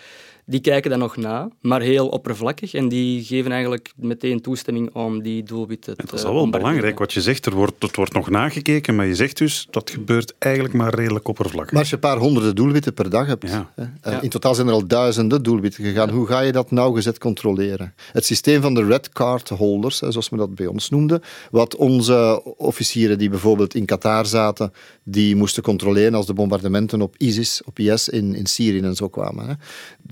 die 0.52 0.60
kijken 0.60 0.90
dan 0.90 1.00
nog 1.00 1.18
na, 1.18 1.50
maar 1.62 1.82
heel 1.82 2.08
oppervlakkig. 2.08 2.74
En 2.74 2.90
die 2.90 3.24
geven 3.24 3.52
eigenlijk 3.52 3.94
meteen 3.96 4.42
toestemming 4.42 4.94
om 4.94 5.22
die 5.22 5.44
doelwitten 5.44 5.98
te 5.98 6.06
Dat 6.06 6.14
is 6.14 6.24
al 6.24 6.34
wel 6.34 6.50
belangrijk 6.50 7.00
wat 7.00 7.14
je 7.14 7.22
zegt. 7.22 7.46
Er 7.46 7.54
wordt, 7.54 7.74
het 7.80 7.96
wordt 7.96 8.14
nog 8.14 8.30
nagekeken, 8.30 8.96
maar 8.96 9.06
je 9.06 9.16
zegt 9.16 9.38
dus 9.38 9.68
dat 9.70 9.90
gebeurt 9.90 10.34
eigenlijk 10.40 10.74
maar 10.74 10.94
redelijk 10.94 11.28
oppervlakkig. 11.28 11.72
Maar 11.72 11.80
als 11.80 11.90
je 11.90 11.96
een 11.96 12.02
paar 12.02 12.18
honderden 12.18 12.56
doelwitten 12.56 12.94
per 12.94 13.10
dag 13.10 13.28
hebt, 13.28 13.50
ja. 13.50 13.72
Hè, 14.02 14.22
in 14.22 14.30
totaal 14.30 14.56
zijn 14.56 14.68
er 14.68 14.74
al 14.74 14.88
duizenden 14.88 15.44
doelwitten 15.44 15.84
gegaan, 15.84 16.10
hoe 16.10 16.28
ga 16.28 16.40
je 16.40 16.52
dat 16.52 16.72
nauwgezet 16.72 17.18
controleren? 17.18 17.94
Het 18.12 18.26
systeem 18.26 18.62
van 18.62 18.74
de 18.74 18.86
red 18.86 19.10
card 19.10 19.50
holders, 19.50 19.98
zoals 19.98 20.30
we 20.30 20.38
dat 20.38 20.56
bij 20.56 20.68
ons 20.68 20.90
noemden, 20.90 21.22
wat 21.52 21.76
onze 21.76 22.42
officieren 22.58 23.18
die 23.18 23.30
bijvoorbeeld 23.30 23.76
in 23.76 23.86
Qatar 23.86 24.26
zaten, 24.26 24.74
die 25.04 25.36
moesten 25.36 25.64
controleren 25.64 26.14
als 26.14 26.26
de 26.26 26.34
bombardementen 26.34 27.02
op 27.02 27.16
ISIS, 27.18 27.62
op 27.66 27.80
IS 27.80 28.10
in, 28.10 28.36
in 28.36 28.46
Syrië 28.46 28.80
en 28.80 28.96
zo 28.96 29.10
kwamen. 29.10 29.48
Hè. 29.48 29.54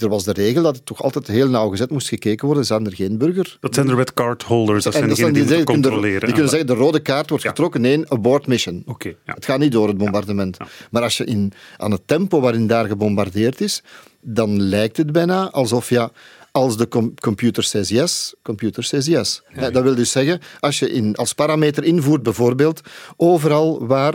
Er 0.04 0.10
was 0.10 0.24
de 0.34 0.42
regel 0.42 0.64
dat 0.64 0.76
het 0.76 0.86
toch 0.86 1.04
altijd 1.04 1.28
heel 1.28 1.50
nauwgezet 1.50 1.90
moest 1.90 2.08
gekeken 2.08 2.46
worden. 2.46 2.66
Zijn 2.66 2.86
er 2.86 2.96
geen 2.96 3.18
burger? 3.18 3.58
Dat 3.60 3.74
zijn 3.74 3.88
de 3.88 3.96
red 3.96 4.14
card 4.14 4.44
holders, 4.44 4.84
dat 4.84 4.94
zijn 4.94 5.10
degenen 5.10 5.34
die, 5.34 5.46
die 5.46 5.64
controleren. 5.64 6.20
Die 6.20 6.32
kunnen 6.32 6.50
zeggen, 6.50 6.68
de 6.68 6.74
rode 6.74 7.00
kaart 7.00 7.30
wordt 7.30 7.46
getrokken. 7.46 7.82
Nee, 7.82 8.12
abort 8.12 8.48
mission. 8.48 8.84
Okay, 8.86 9.18
ja. 9.26 9.34
Het 9.34 9.46
gaat 9.46 9.60
niet 9.60 9.72
door 9.72 9.88
het 9.88 9.98
bombardement. 9.98 10.58
Maar 10.92 11.02
als 11.02 11.18
je 11.18 11.24
in, 11.24 11.52
aan 11.78 11.92
het 11.92 12.02
tempo 12.06 12.40
waarin 12.40 12.68
daar 12.68 12.86
gebombardeerd 12.86 13.62
is, 13.62 13.84
dan 14.22 14.62
lijkt 14.62 14.98
het 14.98 15.12
bijna 15.12 15.52
alsof 15.52 15.90
ja, 15.90 16.12
als 16.52 16.78
de 16.78 16.88
computer 17.22 17.64
says 17.64 17.90
yes, 17.90 18.36
computer 18.42 18.84
says 18.84 19.06
yes. 19.06 19.42
Dat 19.72 19.84
wil 19.84 19.96
dus 19.96 20.12
zeggen, 20.12 20.40
als 20.60 20.80
je 20.80 20.92
in, 20.92 21.16
als 21.16 21.34
parameter 21.34 21.84
invoert 21.84 22.24
bijvoorbeeld, 22.24 22.82
overal 23.16 23.88
waar, 23.88 24.14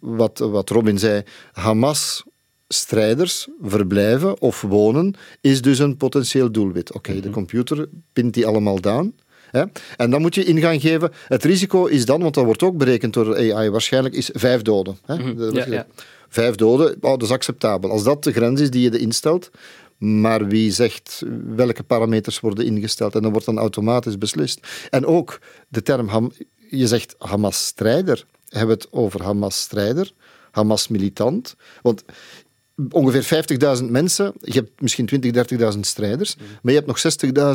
wat, 0.00 0.38
wat 0.38 0.70
Robin 0.70 0.98
zei, 0.98 1.22
Hamas 1.52 2.24
strijders 2.68 3.48
verblijven 3.62 4.40
of 4.40 4.60
wonen, 4.60 5.14
is 5.40 5.62
dus 5.62 5.78
een 5.78 5.96
potentieel 5.96 6.50
doelwit. 6.50 6.92
Oké, 6.92 7.12
de 7.12 7.20
mhm. 7.20 7.30
computer 7.30 7.88
pint 8.12 8.34
die 8.34 8.46
allemaal 8.46 8.80
down. 8.80 9.14
Hè? 9.50 9.64
En 9.96 10.10
dan 10.10 10.20
moet 10.20 10.34
je 10.34 10.44
in 10.44 10.60
gaan 10.60 10.80
geven. 10.80 11.12
Het 11.28 11.44
risico 11.44 11.86
is 11.86 12.04
dan, 12.04 12.22
want 12.22 12.34
dat 12.34 12.44
wordt 12.44 12.62
ook 12.62 12.76
berekend 12.76 13.14
door 13.14 13.36
AI, 13.36 13.70
waarschijnlijk 13.70 14.14
is 14.14 14.30
vijf 14.32 14.62
doden. 14.62 14.98
Hè? 15.04 15.16
Mhm. 15.16 15.56
ja, 15.56 15.66
ja. 15.66 15.86
Vijf 16.28 16.54
doden, 16.54 16.96
oh, 17.00 17.10
dat 17.10 17.22
is 17.22 17.30
acceptabel. 17.30 17.90
Als 17.90 18.02
dat 18.02 18.24
de 18.24 18.32
grens 18.32 18.60
is 18.60 18.70
die 18.70 18.90
je 18.90 18.98
instelt, 18.98 19.50
maar 19.98 20.46
wie 20.46 20.72
zegt 20.72 21.22
welke 21.54 21.82
parameters 21.82 22.40
worden 22.40 22.64
ingesteld 22.64 23.14
en 23.14 23.22
dan 23.22 23.30
wordt 23.30 23.46
dan 23.46 23.58
automatisch 23.58 24.18
beslist. 24.18 24.86
En 24.90 25.06
ook 25.06 25.38
de 25.68 25.82
term, 25.82 26.32
je 26.70 26.86
zegt 26.86 27.14
Hamas-strijder, 27.18 28.24
hebben 28.48 28.76
we 28.76 28.82
het 28.82 28.92
over 28.92 29.22
Hamas-strijder 29.22 30.12
Hamas-militant. 30.56 31.54
Want 31.82 32.04
ongeveer 32.90 33.44
50.000 33.78 33.84
mensen, 33.90 34.32
je 34.40 34.52
hebt 34.52 34.80
misschien 34.80 35.08
20.000, 35.14 35.20
30.000 35.74 35.80
strijders, 35.80 36.36
maar 36.36 36.72
je 36.72 36.80
hebt 36.82 36.86
nog 36.86 37.00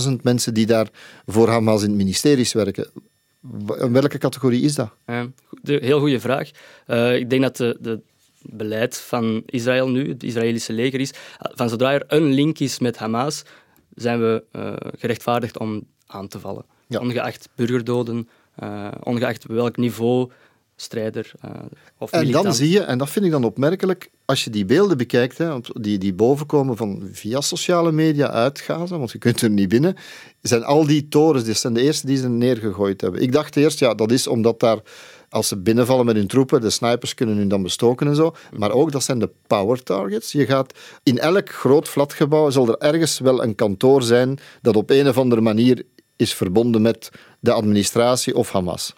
60.000 0.09 0.15
mensen 0.21 0.53
die 0.53 0.65
daar 0.65 0.87
voor 1.25 1.49
Hamas 1.49 1.83
in 1.83 1.95
ministeries 1.95 2.53
werken. 2.53 2.87
Welke 3.91 4.17
categorie 4.17 4.61
is 4.61 4.75
dat? 4.75 4.93
Ja, 5.05 5.27
heel 5.63 5.99
goede 5.99 6.19
vraag. 6.19 6.49
Uh, 6.87 7.15
ik 7.15 7.29
denk 7.29 7.41
dat 7.41 7.57
de, 7.57 7.77
de 7.79 7.99
beleid 8.41 8.97
van 8.97 9.43
Israël 9.45 9.89
nu, 9.89 10.09
het 10.09 10.23
Israëlische 10.23 10.73
leger, 10.73 10.99
is 10.99 11.11
van 11.39 11.69
zodra 11.69 11.93
er 11.93 12.03
een 12.07 12.33
link 12.33 12.59
is 12.59 12.79
met 12.79 12.97
Hamas, 12.97 13.43
zijn 13.95 14.19
we 14.19 14.43
uh, 14.51 14.73
gerechtvaardigd 14.97 15.57
om 15.57 15.83
aan 16.07 16.27
te 16.27 16.39
vallen. 16.39 16.65
Ja. 16.87 16.99
Ongeacht 16.99 17.49
burgerdoden, 17.55 18.29
uh, 18.63 18.91
ongeacht 19.03 19.45
welk 19.45 19.77
niveau 19.77 20.31
strijder 20.81 21.31
uh, 21.45 21.51
of 21.97 22.11
En 22.11 22.31
dan 22.31 22.53
zie 22.53 22.69
je, 22.69 22.79
en 22.79 22.97
dat 22.97 23.09
vind 23.09 23.25
ik 23.25 23.31
dan 23.31 23.43
opmerkelijk, 23.43 24.09
als 24.25 24.43
je 24.43 24.49
die 24.49 24.65
beelden 24.65 24.97
bekijkt, 24.97 25.37
hè, 25.37 25.59
die, 25.73 25.97
die 25.97 26.13
bovenkomen 26.13 26.77
van 26.77 27.09
via 27.11 27.41
sociale 27.41 27.91
media 27.91 28.29
uit 28.29 28.59
Gaza, 28.59 28.97
want 28.97 29.11
je 29.11 29.17
kunt 29.17 29.41
er 29.41 29.49
niet 29.49 29.69
binnen, 29.69 29.95
zijn 30.41 30.63
al 30.63 30.85
die 30.85 31.07
torens, 31.07 31.43
die 31.43 31.53
zijn 31.53 31.73
de 31.73 31.81
eerste 31.81 32.05
die 32.05 32.17
ze 32.17 32.29
neergegooid 32.29 33.01
hebben. 33.01 33.21
Ik 33.21 33.31
dacht 33.31 33.55
eerst, 33.55 33.79
ja, 33.79 33.93
dat 33.93 34.11
is 34.11 34.27
omdat 34.27 34.59
daar 34.59 34.79
als 35.29 35.47
ze 35.47 35.57
binnenvallen 35.57 36.05
met 36.05 36.15
hun 36.15 36.27
troepen, 36.27 36.61
de 36.61 36.69
snipers 36.69 37.13
kunnen 37.13 37.37
hun 37.37 37.47
dan 37.47 37.63
bestoken 37.63 38.07
en 38.07 38.15
zo. 38.15 38.35
Maar 38.57 38.71
ook, 38.71 38.91
dat 38.91 39.03
zijn 39.03 39.19
de 39.19 39.29
power 39.47 39.83
targets. 39.83 40.31
Je 40.31 40.45
gaat 40.45 40.73
in 41.03 41.19
elk 41.19 41.49
groot 41.49 41.87
flatgebouw 41.87 42.49
zal 42.49 42.67
er 42.67 42.77
ergens 42.77 43.19
wel 43.19 43.43
een 43.43 43.55
kantoor 43.55 44.03
zijn 44.03 44.39
dat 44.61 44.75
op 44.75 44.89
een 44.89 45.07
of 45.07 45.17
andere 45.17 45.41
manier 45.41 45.85
is 46.15 46.33
verbonden 46.33 46.81
met 46.81 47.09
de 47.39 47.51
administratie 47.51 48.35
of 48.35 48.51
Hamas. 48.51 48.93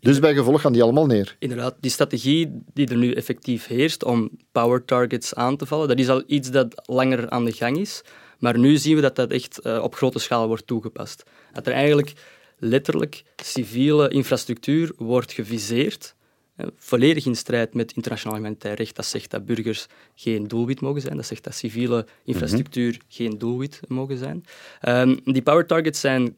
Dus 0.00 0.18
bij 0.18 0.34
gevolg 0.34 0.60
gaan 0.60 0.72
die 0.72 0.82
allemaal 0.82 1.06
neer. 1.06 1.36
Inderdaad, 1.38 1.74
die 1.80 1.90
strategie 1.90 2.62
die 2.72 2.88
er 2.88 2.96
nu 2.96 3.12
effectief 3.12 3.66
heerst 3.66 4.04
om 4.04 4.30
power 4.52 4.84
targets 4.84 5.34
aan 5.34 5.56
te 5.56 5.66
vallen, 5.66 5.88
dat 5.88 5.98
is 5.98 6.08
al 6.08 6.22
iets 6.26 6.50
dat 6.50 6.82
langer 6.86 7.30
aan 7.30 7.44
de 7.44 7.52
gang 7.52 7.76
is. 7.76 8.02
Maar 8.38 8.58
nu 8.58 8.76
zien 8.76 8.94
we 8.94 9.00
dat 9.00 9.16
dat 9.16 9.30
echt 9.30 9.58
eh, 9.58 9.82
op 9.82 9.94
grote 9.94 10.18
schaal 10.18 10.46
wordt 10.46 10.66
toegepast. 10.66 11.22
Dat 11.52 11.66
er 11.66 11.72
eigenlijk 11.72 12.12
letterlijk 12.58 13.24
civiele 13.36 14.08
infrastructuur 14.08 14.92
wordt 14.96 15.32
geviseerd, 15.32 16.14
eh, 16.56 16.66
volledig 16.76 17.26
in 17.26 17.36
strijd 17.36 17.74
met 17.74 17.92
internationaal 17.92 18.36
humanitair 18.36 18.74
recht. 18.74 18.96
Dat 18.96 19.06
zegt 19.06 19.30
dat 19.30 19.46
burgers 19.46 19.86
geen 20.14 20.48
doelwit 20.48 20.80
mogen 20.80 21.00
zijn. 21.00 21.16
Dat 21.16 21.26
zegt 21.26 21.44
dat 21.44 21.54
civiele 21.54 22.06
infrastructuur 22.24 22.90
mhm. 22.90 23.02
geen 23.08 23.38
doelwit 23.38 23.80
mogen 23.88 24.18
zijn. 24.18 24.44
Um, 24.88 25.20
die 25.24 25.42
power 25.42 25.66
targets 25.66 26.00
zijn 26.00 26.34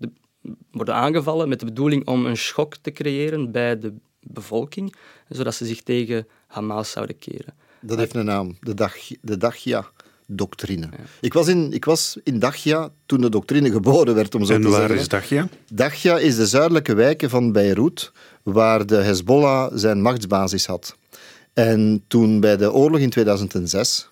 worden 0.70 0.94
aangevallen 0.94 1.48
met 1.48 1.60
de 1.60 1.66
bedoeling 1.66 2.06
om 2.06 2.26
een 2.26 2.36
schok 2.36 2.76
te 2.76 2.90
creëren 2.90 3.52
bij 3.52 3.78
de 3.78 3.94
bevolking, 4.20 4.94
zodat 5.28 5.54
ze 5.54 5.66
zich 5.66 5.82
tegen 5.82 6.26
Hamas 6.46 6.90
zouden 6.90 7.18
keren. 7.18 7.54
Dat 7.80 7.98
heeft 7.98 8.14
een 8.14 8.24
naam, 8.24 8.56
de, 8.60 8.74
dag, 8.74 8.94
de 9.20 9.36
Dagia. 9.36 9.90
Doctrine. 10.28 10.88
Ik, 11.20 11.32
was 11.32 11.48
in, 11.48 11.72
ik 11.72 11.84
was 11.84 12.18
in 12.22 12.38
Dagia 12.38 12.90
toen 13.06 13.20
de 13.20 13.28
doctrine 13.28 13.70
geboren 13.70 14.14
werd, 14.14 14.34
om 14.34 14.44
zo 14.44 14.52
en 14.52 14.60
te 14.60 14.68
zeggen. 14.68 14.84
En 14.84 14.90
waar 14.90 14.98
is 14.98 15.08
Dagia? 15.08 15.48
Dagia 15.72 16.18
is 16.18 16.36
de 16.36 16.46
zuidelijke 16.46 16.94
wijken 16.94 17.30
van 17.30 17.52
Beirut, 17.52 18.12
waar 18.42 18.86
de 18.86 18.96
Hezbollah 18.96 19.72
zijn 19.74 20.02
machtsbasis 20.02 20.66
had. 20.66 20.96
En 21.52 22.04
toen 22.08 22.40
bij 22.40 22.56
de 22.56 22.72
oorlog 22.72 23.00
in 23.00 23.10
2006 23.10 24.08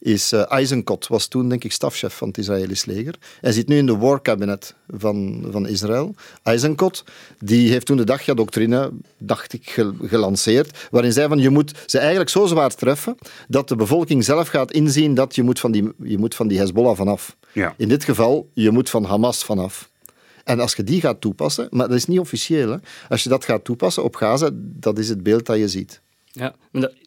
is 0.00 0.32
uh, 0.32 0.52
Eisenkot, 0.52 1.06
was 1.06 1.26
toen 1.26 1.48
denk 1.48 1.64
ik 1.64 1.72
stafchef 1.72 2.14
van 2.14 2.28
het 2.28 2.38
Israëlisch 2.38 2.84
leger. 2.84 3.14
Hij 3.40 3.52
zit 3.52 3.68
nu 3.68 3.76
in 3.76 3.86
de 3.86 3.96
war 3.96 4.22
cabinet 4.22 4.74
van, 4.88 5.46
van 5.50 5.68
Israël. 5.68 6.14
Eisenkot, 6.42 7.04
die 7.38 7.70
heeft 7.70 7.86
toen 7.86 7.96
de 7.96 8.04
Dagja-doctrine, 8.04 8.90
dacht 9.18 9.52
ik, 9.52 9.84
gelanceerd, 10.02 10.88
waarin 10.90 11.12
zei 11.12 11.28
van 11.28 11.38
je 11.38 11.50
moet 11.50 11.72
ze 11.86 11.98
eigenlijk 11.98 12.30
zo 12.30 12.46
zwaar 12.46 12.74
treffen 12.74 13.16
dat 13.48 13.68
de 13.68 13.76
bevolking 13.76 14.24
zelf 14.24 14.48
gaat 14.48 14.72
inzien 14.72 15.14
dat 15.14 15.34
je 15.34 15.42
moet 15.42 15.60
van 15.60 15.72
die, 15.72 15.92
je 16.02 16.18
moet 16.18 16.34
van 16.34 16.48
die 16.48 16.58
Hezbollah 16.58 16.96
vanaf. 16.96 17.36
Ja. 17.52 17.74
In 17.76 17.88
dit 17.88 18.04
geval, 18.04 18.50
je 18.54 18.70
moet 18.70 18.90
van 18.90 19.04
Hamas 19.04 19.44
vanaf. 19.44 19.90
En 20.44 20.60
als 20.60 20.74
je 20.74 20.84
die 20.84 21.00
gaat 21.00 21.20
toepassen, 21.20 21.66
maar 21.70 21.88
dat 21.88 21.96
is 21.96 22.06
niet 22.06 22.18
officieel, 22.18 22.70
hè? 22.70 22.76
als 23.08 23.22
je 23.22 23.28
dat 23.28 23.44
gaat 23.44 23.64
toepassen 23.64 24.04
op 24.04 24.16
Gaza, 24.16 24.50
dat 24.54 24.98
is 24.98 25.08
het 25.08 25.22
beeld 25.22 25.46
dat 25.46 25.58
je 25.58 25.68
ziet. 25.68 26.00
Ja, 26.32 26.54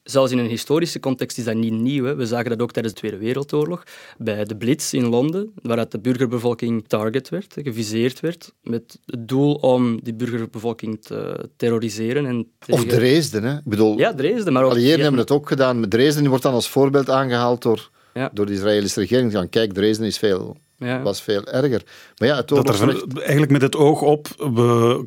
zelfs 0.03 0.31
in 0.31 0.37
een 0.37 0.47
historische 0.47 0.99
context 0.99 1.37
is 1.37 1.43
dat 1.43 1.55
niet 1.55 1.73
nieuw. 1.73 2.05
Hè. 2.05 2.15
We 2.15 2.25
zagen 2.25 2.49
dat 2.49 2.61
ook 2.61 2.71
tijdens 2.71 2.93
de 2.93 2.99
Tweede 2.99 3.17
Wereldoorlog, 3.17 3.83
bij 4.17 4.45
de 4.45 4.55
Blitz 4.55 4.93
in 4.93 5.05
Londen, 5.05 5.53
waaruit 5.61 5.91
de 5.91 5.99
burgerbevolking 5.99 6.87
target 6.87 7.29
werd, 7.29 7.55
geviseerd 7.63 8.19
werd, 8.19 8.53
met 8.61 8.99
het 9.05 9.27
doel 9.27 9.53
om 9.53 9.99
die 10.03 10.13
burgerbevolking 10.13 11.01
te 11.01 11.49
terroriseren. 11.55 12.25
En 12.25 12.47
tegen... 12.59 12.83
Of 12.83 12.89
Dresden, 12.89 13.43
hè? 13.43 13.57
Ik 13.57 13.63
bedoel, 13.63 13.97
ja, 13.97 14.13
Dresden. 14.13 14.53
Maar 14.53 14.63
ook... 14.63 14.71
Alliëren 14.71 15.01
hebben 15.01 15.19
het 15.19 15.31
ook 15.31 15.47
gedaan. 15.47 15.89
Dresden 15.89 16.27
wordt 16.27 16.43
dan 16.43 16.53
als 16.53 16.69
voorbeeld 16.69 17.09
aangehaald 17.09 17.61
door, 17.61 17.89
ja. 18.13 18.29
door 18.33 18.45
de 18.45 18.53
Israëlische 18.53 18.99
regering. 18.99 19.49
Kijk, 19.49 19.73
Dresden 19.73 20.05
is 20.05 20.17
veel 20.17 20.57
ja. 20.83 21.01
was 21.01 21.21
veel 21.21 21.45
erger. 21.45 21.81
Maar 22.17 22.27
ja, 22.27 22.35
het 22.35 22.47
dat 22.47 22.79
er, 22.79 23.03
Eigenlijk 23.15 23.51
met 23.51 23.61
het 23.61 23.75
oog 23.75 24.01
op, 24.01 24.27
we, 24.37 25.05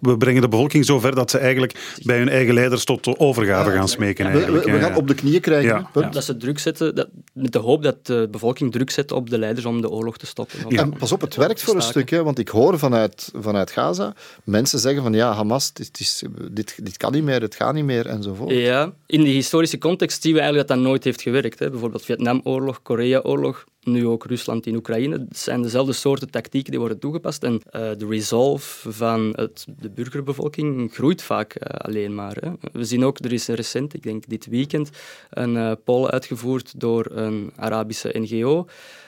we 0.00 0.16
brengen 0.18 0.42
de 0.42 0.48
bevolking 0.48 0.84
zover 0.84 1.14
dat 1.14 1.30
ze 1.30 1.38
eigenlijk 1.38 1.98
bij 2.02 2.18
hun 2.18 2.28
eigen 2.28 2.54
leiders 2.54 2.84
tot 2.84 3.18
overgave 3.18 3.70
gaan 3.70 3.88
smeken. 3.88 4.26
Eigenlijk. 4.26 4.64
We, 4.64 4.72
we, 4.72 4.78
gaan 4.78 4.96
op 4.96 5.08
de 5.08 5.14
knieën 5.14 5.40
krijgen. 5.40 5.86
Dat 5.92 6.24
ze 6.24 6.36
druk 6.36 6.58
zetten, 6.58 6.94
dat, 6.94 7.08
met 7.32 7.52
de 7.52 7.58
hoop 7.58 7.82
dat 7.82 8.06
de 8.06 8.28
bevolking 8.30 8.72
druk 8.72 8.90
zet 8.90 9.12
op 9.12 9.30
de 9.30 9.38
leiders 9.38 9.66
om 9.66 9.80
de 9.80 9.90
oorlog 9.90 10.16
te 10.16 10.26
stoppen. 10.26 10.68
En 10.68 10.96
pas 10.98 11.12
op, 11.12 11.20
het 11.20 11.36
werkt 11.36 11.62
voor 11.62 11.74
een 11.74 11.82
stuk, 11.82 12.10
hè, 12.10 12.22
want 12.22 12.38
ik 12.38 12.48
hoor 12.48 12.78
vanuit, 12.78 13.30
vanuit 13.34 13.70
Gaza 13.70 14.14
mensen 14.44 14.78
zeggen 14.78 15.02
van 15.02 15.12
ja, 15.12 15.32
Hamas, 15.32 15.72
dit, 15.72 16.00
is, 16.00 16.22
dit, 16.50 16.78
dit 16.82 16.96
kan 16.96 17.12
niet 17.12 17.22
meer, 17.22 17.40
het 17.40 17.54
gaat 17.54 17.74
niet 17.74 17.84
meer 17.84 18.06
enzovoort. 18.06 18.50
Ja, 18.50 18.92
in 19.06 19.22
die 19.22 19.34
historische 19.34 19.78
context 19.78 20.22
zien 20.22 20.32
we 20.32 20.40
eigenlijk 20.40 20.68
dat 20.68 20.76
dat 20.76 20.86
nooit 20.86 21.04
heeft 21.04 21.22
gewerkt. 21.22 21.58
Hè. 21.58 21.70
Bijvoorbeeld 21.70 22.04
Vietnamoorlog, 22.04 22.82
Koreaoorlog, 22.82 23.64
nu 23.82 24.06
ook 24.06 24.24
Rusland 24.24 24.66
in 24.66 24.74
Oekraïne. 24.74 25.18
Het 25.18 25.38
zijn 25.38 25.62
dezelfde 25.62 25.92
soorten 25.92 26.30
tactieken 26.30 26.70
die 26.70 26.80
worden 26.80 26.98
toegepast. 26.98 27.42
En 27.42 27.52
uh, 27.52 27.60
de 27.72 28.06
resolve 28.08 28.92
van 28.92 29.32
het, 29.36 29.66
de 29.80 29.90
burgerbevolking 29.90 30.94
groeit 30.94 31.22
vaak 31.22 31.54
uh, 31.54 31.62
alleen 31.62 32.14
maar. 32.14 32.36
Hè. 32.40 32.50
We 32.72 32.84
zien 32.84 33.04
ook, 33.04 33.18
er 33.18 33.32
is 33.32 33.46
recent, 33.46 33.94
ik 33.94 34.02
denk 34.02 34.28
dit 34.28 34.46
weekend, 34.46 34.90
een 35.30 35.54
uh, 35.54 35.72
poll 35.84 36.06
uitgevoerd 36.06 36.80
door 36.80 37.06
een 37.10 37.52
Arabische 37.56 38.18
NGO 38.18 38.66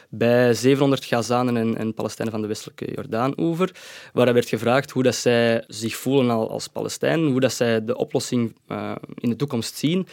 bij 0.09 0.55
700 0.55 1.05
Gazanen 1.05 1.57
en, 1.57 1.77
en 1.77 1.95
Palestijnen 1.95 2.33
van 2.33 2.43
de 2.43 2.49
westelijke 2.49 2.93
Jordaan-oever, 2.95 3.71
waar 4.13 4.33
werd 4.33 4.49
gevraagd 4.49 4.91
hoe 4.91 5.03
dat 5.03 5.15
zij 5.15 5.65
zich 5.67 5.97
voelen 5.97 6.49
als 6.49 6.69
Palestijnen, 6.69 7.31
hoe 7.31 7.41
dat 7.41 7.53
zij 7.53 7.85
de 7.85 7.97
oplossing 7.97 8.57
in 9.15 9.29
de 9.29 9.37
toekomst 9.37 9.77
zien 9.77 10.07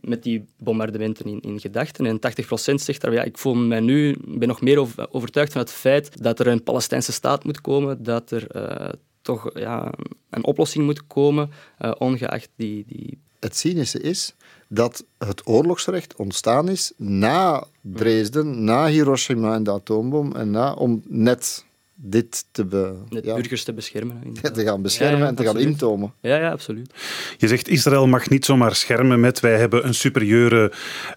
met 0.00 0.22
die 0.22 0.44
bombardementen 0.58 1.26
in, 1.26 1.40
in 1.40 1.60
gedachten. 1.60 2.06
En 2.06 2.18
80% 2.18 2.74
zegt 2.74 3.00
daar, 3.00 3.12
ja, 3.12 3.22
ik 3.22 3.38
voel 3.38 3.54
mij 3.54 3.80
nu, 3.80 4.16
ben 4.24 4.48
nog 4.48 4.60
meer 4.60 4.86
overtuigd 5.10 5.52
van 5.52 5.60
het 5.60 5.70
feit 5.70 6.22
dat 6.22 6.40
er 6.40 6.46
een 6.46 6.62
Palestijnse 6.62 7.12
staat 7.12 7.44
moet 7.44 7.60
komen, 7.60 8.02
dat 8.02 8.30
er 8.30 8.46
uh, 8.56 8.88
toch 9.22 9.50
ja, 9.58 9.92
een 10.30 10.44
oplossing 10.44 10.84
moet 10.84 11.06
komen, 11.06 11.50
uh, 11.80 11.92
ongeacht 11.98 12.48
die, 12.56 12.84
die... 12.86 13.18
Het 13.40 13.56
cynische 13.56 14.00
is 14.00 14.34
dat 14.68 15.04
het 15.18 15.46
oorlogsrecht 15.46 16.16
ontstaan 16.16 16.68
is 16.68 16.92
na 16.96 17.64
Dresden, 17.80 18.64
na 18.64 18.86
Hiroshima 18.86 19.54
en 19.54 19.62
de 19.62 19.70
atoombom, 19.70 20.32
en 20.36 20.50
na, 20.50 20.72
om 20.72 21.02
net 21.06 21.64
dit 22.02 22.44
te, 22.50 22.64
be, 22.64 22.94
ja, 23.08 23.34
burgers 23.34 23.64
te 23.64 23.72
beschermen. 23.72 24.32
te 24.52 24.62
gaan 24.62 24.82
beschermen 24.82 25.26
en 25.26 25.34
te 25.34 25.44
gaan 25.44 25.58
intomen. 25.58 26.12
Ja, 26.20 26.36
ja, 26.36 26.50
absoluut. 26.50 26.92
Je 27.38 27.48
zegt 27.48 27.68
Israël 27.68 28.06
mag 28.06 28.28
niet 28.28 28.44
zomaar 28.44 28.74
schermen 28.74 29.20
met 29.20 29.40
wij 29.40 29.58
hebben 29.58 29.86
een 29.86 29.94
superieure 29.94 30.72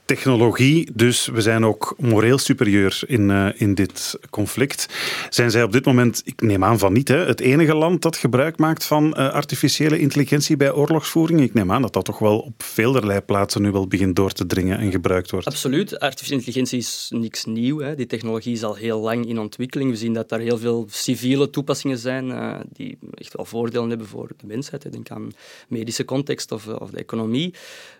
technologie, 0.05 0.91
dus 0.93 1.27
we 1.27 1.41
zijn 1.41 1.65
ook 1.65 1.95
moreel 1.97 2.37
superieur 2.37 3.01
in, 3.05 3.29
uh, 3.29 3.47
in 3.55 3.75
dit 3.75 4.19
conflict. 4.29 4.87
Zijn 5.29 5.51
zij 5.51 5.63
op 5.63 5.71
dit 5.71 5.85
moment, 5.85 6.21
ik 6.25 6.41
neem 6.41 6.63
aan 6.63 6.79
van 6.79 6.93
niet, 6.93 7.07
hè, 7.07 7.17
het 7.17 7.39
enige 7.39 7.75
land 7.75 8.01
dat 8.01 8.17
gebruik 8.17 8.57
maakt 8.57 8.85
van 8.85 9.05
uh, 9.05 9.29
artificiële 9.29 9.99
intelligentie 9.99 10.57
bij 10.57 10.73
oorlogsvoering? 10.73 11.41
Ik 11.41 11.53
neem 11.53 11.71
aan 11.71 11.81
dat 11.81 11.93
dat 11.93 12.05
toch 12.05 12.19
wel 12.19 12.39
op 12.39 12.63
velerlei 12.63 13.21
plaatsen 13.21 13.61
nu 13.61 13.71
wel 13.71 13.87
begint 13.87 14.15
door 14.15 14.31
te 14.31 14.45
dringen 14.45 14.77
en 14.77 14.91
gebruikt 14.91 15.31
wordt. 15.31 15.47
Absoluut. 15.47 15.99
Artificiële 15.99 16.39
intelligentie 16.39 16.77
is 16.77 17.11
niks 17.13 17.45
nieuw. 17.45 17.79
Hè. 17.79 17.95
Die 17.95 18.05
technologie 18.05 18.53
is 18.53 18.63
al 18.63 18.75
heel 18.75 18.99
lang 18.99 19.27
in 19.27 19.39
ontwikkeling. 19.39 19.89
We 19.89 19.97
zien 19.97 20.13
dat 20.13 20.29
daar 20.29 20.39
heel 20.39 20.57
veel 20.57 20.72
civiele 20.87 21.49
toepassingen 21.49 21.97
zijn 21.97 22.27
uh, 22.29 22.59
die 22.71 22.97
echt 23.13 23.33
wel 23.33 23.45
voordelen 23.45 23.89
hebben 23.89 24.07
voor 24.07 24.29
de 24.37 24.47
mensheid. 24.47 24.91
Denk 24.91 25.09
aan 25.09 25.31
medische 25.67 26.05
context 26.05 26.51
of, 26.51 26.67
of 26.67 26.89
de 26.89 26.97
economie. 26.97 27.53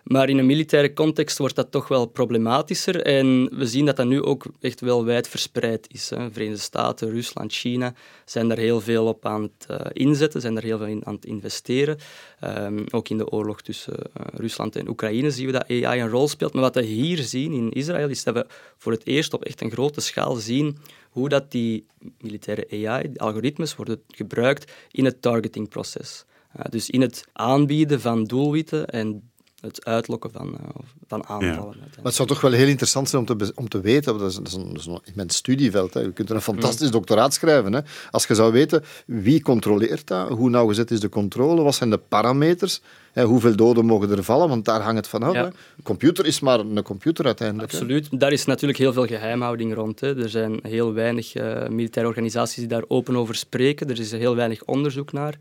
Maar 0.04 0.28
in 0.28 0.38
een 0.38 0.46
militaire 0.46 0.92
context 0.92 1.38
wordt 1.38 1.54
dat 1.54 1.70
toch 1.70 1.88
wel 1.88 2.06
problematischer. 2.06 3.02
En 3.02 3.58
we 3.58 3.66
zien 3.66 3.86
dat 3.86 3.96
dat 3.96 4.06
nu 4.06 4.22
ook 4.22 4.44
echt 4.60 4.80
wel 4.80 5.04
wijd 5.04 5.28
verspreid 5.28 5.86
is. 5.92 6.10
Hè. 6.10 6.30
Verenigde 6.30 6.62
Staten, 6.62 7.10
Rusland, 7.10 7.52
China 7.52 7.94
zijn 8.24 8.48
daar 8.48 8.58
heel 8.58 8.80
veel 8.80 9.06
op 9.06 9.26
aan 9.26 9.42
het 9.42 9.66
uh, 9.70 9.76
inzetten, 9.92 10.40
zijn 10.40 10.54
daar 10.54 10.62
heel 10.62 10.78
veel 10.78 10.86
in 10.86 11.06
aan 11.06 11.14
het 11.14 11.24
investeren. 11.24 11.98
Um, 12.44 12.84
ook 12.90 13.08
in 13.08 13.18
de 13.18 13.30
oorlog 13.30 13.62
tussen 13.62 13.96
Rusland 14.34 14.76
en 14.76 14.88
Oekraïne 14.88 15.30
zien 15.30 15.46
we 15.46 15.52
dat 15.52 15.68
AI 15.68 16.00
een 16.00 16.08
rol 16.08 16.28
speelt. 16.28 16.52
Maar 16.52 16.62
wat 16.62 16.74
we 16.74 16.82
hier 16.82 17.18
zien 17.18 17.52
in 17.52 17.70
Israël 17.72 18.08
is 18.08 18.24
dat 18.24 18.34
we 18.34 18.46
voor 18.78 18.92
het 18.92 19.06
eerst 19.06 19.34
op 19.34 19.44
echt 19.44 19.60
een 19.60 19.70
grote 19.70 20.00
schaal 20.00 20.34
zien 20.34 20.78
hoe 21.14 21.28
dat 21.28 21.50
die 21.50 21.86
militaire 22.20 22.66
AI, 22.70 23.08
die 23.08 23.20
algoritmes, 23.20 23.76
worden 23.76 24.02
gebruikt 24.08 24.72
in 24.90 25.04
het 25.04 25.22
targetingproces. 25.22 26.24
Uh, 26.56 26.64
dus 26.70 26.90
in 26.90 27.00
het 27.00 27.24
aanbieden 27.32 28.00
van 28.00 28.24
doelwitten 28.24 28.86
en 28.86 29.30
het 29.60 29.84
uitlokken 29.84 30.30
van, 30.30 30.58
van 31.06 31.26
aanvallen. 31.26 31.76
Maar 31.78 32.04
het 32.04 32.14
zou 32.14 32.28
toch 32.28 32.40
wel 32.40 32.52
heel 32.52 32.66
interessant 32.66 33.08
zijn 33.08 33.28
om 33.28 33.38
te, 33.38 33.52
om 33.54 33.68
te 33.68 33.80
weten, 33.80 34.18
dat 34.18 34.30
is, 34.30 34.36
dat 34.36 34.46
is 34.46 34.52
een, 34.52 34.68
dat 34.68 34.78
is 34.78 34.86
een 34.86 35.00
immens 35.04 35.36
studieveld, 35.36 35.94
hè. 35.94 36.00
je 36.00 36.12
kunt 36.12 36.28
er 36.28 36.34
een 36.34 36.42
fantastisch 36.42 36.90
doctoraat 36.90 37.34
schrijven. 37.34 37.72
Hè. 37.72 37.80
Als 38.10 38.26
je 38.26 38.34
zou 38.34 38.52
weten 38.52 38.84
wie 39.06 39.42
controleert 39.42 40.06
dat, 40.06 40.28
hoe 40.28 40.50
nauwgezet 40.50 40.90
is 40.90 41.00
de 41.00 41.08
controle, 41.08 41.62
wat 41.62 41.74
zijn 41.74 41.90
de 41.90 41.98
parameters, 41.98 42.80
hoeveel 43.22 43.56
doden 43.56 43.84
mogen 43.84 44.10
er 44.10 44.24
vallen, 44.24 44.48
want 44.48 44.64
daar 44.64 44.80
hangt 44.80 44.96
het 44.96 45.08
van 45.08 45.22
af. 45.22 45.34
Een 45.34 45.52
computer 45.82 46.26
is 46.26 46.40
maar 46.40 46.58
een 46.58 46.82
computer 46.82 47.24
uiteindelijk. 47.24 47.72
Absoluut. 47.72 48.20
Daar 48.20 48.32
is 48.32 48.44
natuurlijk 48.44 48.78
heel 48.78 48.92
veel 48.92 49.06
geheimhouding 49.06 49.74
rond. 49.74 50.00
Hè. 50.00 50.22
Er 50.22 50.28
zijn 50.28 50.58
heel 50.62 50.92
weinig 50.92 51.34
uh, 51.34 51.68
militaire 51.68 52.10
organisaties 52.10 52.56
die 52.56 52.66
daar 52.66 52.84
open 52.88 53.16
over 53.16 53.34
spreken. 53.34 53.90
Er 53.90 54.00
is 54.00 54.12
heel 54.12 54.36
weinig 54.36 54.64
onderzoek 54.64 55.12
naar. 55.12 55.34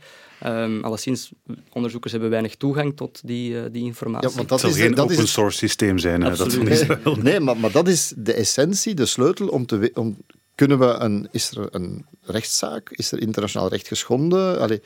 Um, 0.45 0.83
alleszins, 0.83 1.31
onderzoekers 1.71 2.11
hebben 2.11 2.29
weinig 2.29 2.55
toegang 2.55 2.95
tot 2.95 3.21
die, 3.23 3.51
uh, 3.51 3.61
die 3.71 3.83
informatie. 3.83 4.29
Ja, 4.29 4.35
want 4.35 4.49
dat 4.49 4.63
is, 4.63 4.75
geen 4.75 4.93
dat 4.93 5.11
open 5.11 5.27
source 5.27 5.57
systeem 5.57 5.97
zijn, 5.97 6.21
hè, 6.21 6.35
dat 6.35 6.53
Israël. 6.53 7.15
Nee, 7.15 7.39
maar, 7.39 7.57
maar 7.57 7.71
dat 7.71 7.87
is 7.87 8.13
de 8.17 8.33
essentie, 8.33 8.93
de 8.93 9.05
sleutel 9.05 9.47
om 9.47 9.65
te... 9.65 9.91
Om, 9.93 10.17
kunnen 10.55 10.79
we 10.79 10.85
een, 10.85 11.27
is 11.31 11.51
er 11.51 11.67
een 11.71 12.05
rechtszaak? 12.21 12.89
Is 12.91 13.11
er 13.11 13.21
internationaal 13.21 13.69
recht 13.69 13.87
geschonden? 13.87 14.59
Allee, 14.59 14.81